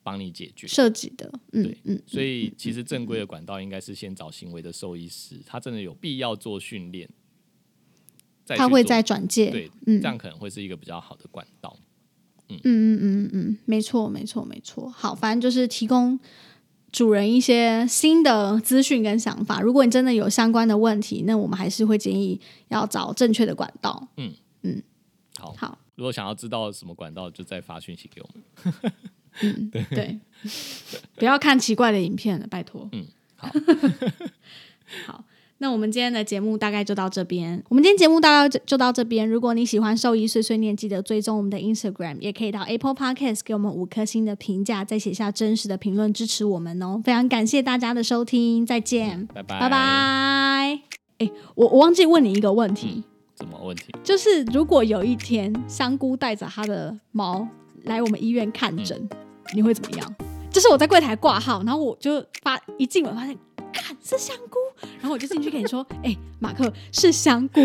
[0.03, 0.68] 帮你解决。
[0.68, 7.09] 设计的，嗯对嗯，所以其实正规的管道应该是先找行为的兽医师，他真的有必要做训练，
[8.45, 11.78] 再他会再转介，对，嗯这样可能会是一个比较好的管道。
[12.50, 14.89] 嗯嗯嗯嗯，没错没错没错。
[14.89, 16.18] 好，反正就是提供
[16.91, 19.60] 主人一些新的资讯跟想法。
[19.62, 22.39] 如果你真的有相关的问题，那我们还是会建议
[22.70, 24.08] 要找正确的管道。
[24.18, 24.34] 嗯
[24.64, 24.82] 嗯
[25.38, 28.93] 好，好，如果想要知道什么管道，就再发讯息给我们。
[29.41, 30.20] 嗯， 对，
[31.16, 32.89] 不要看奇怪的影片了，拜托。
[32.93, 33.52] 嗯，好，
[35.06, 35.24] 好。
[35.60, 37.64] 那我们今天的节目大概就到这边。
[37.70, 39.28] 我们今天节目大概就就到这边。
[39.28, 47.01] 如果你喜欢兽医碎碎念，记得追踪我们的 Instagram，也可以到 Apple Podcast 给我们五颗星的评价，再写下真实的评论支持我们哦。
[47.03, 49.78] 非常感谢大家的收听，再见，拜拜，拜拜。
[51.18, 53.03] 哎、我我忘记问你一个问题，
[53.39, 53.86] 什么问题？
[54.03, 57.47] 就是如果有一天香菇带着他的猫
[57.86, 59.10] 来我们医院看诊，
[59.55, 60.16] 你会怎么样？
[60.51, 63.36] 就是我在柜台挂号，然后我就发一进门发现，
[63.74, 64.57] 看是香菇，
[64.99, 67.61] 然后我就进去跟你说， 哎、马克是香菇，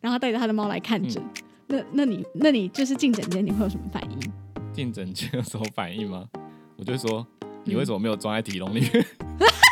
[0.00, 1.22] 然后他带着他的猫来看诊。
[1.66, 4.32] 那那你那你就是进诊间，你会有什么反应？
[4.72, 6.28] 进诊间有什么反应吗？
[6.76, 7.26] 我就说
[7.64, 9.06] 你为什么没有装在体笼里面？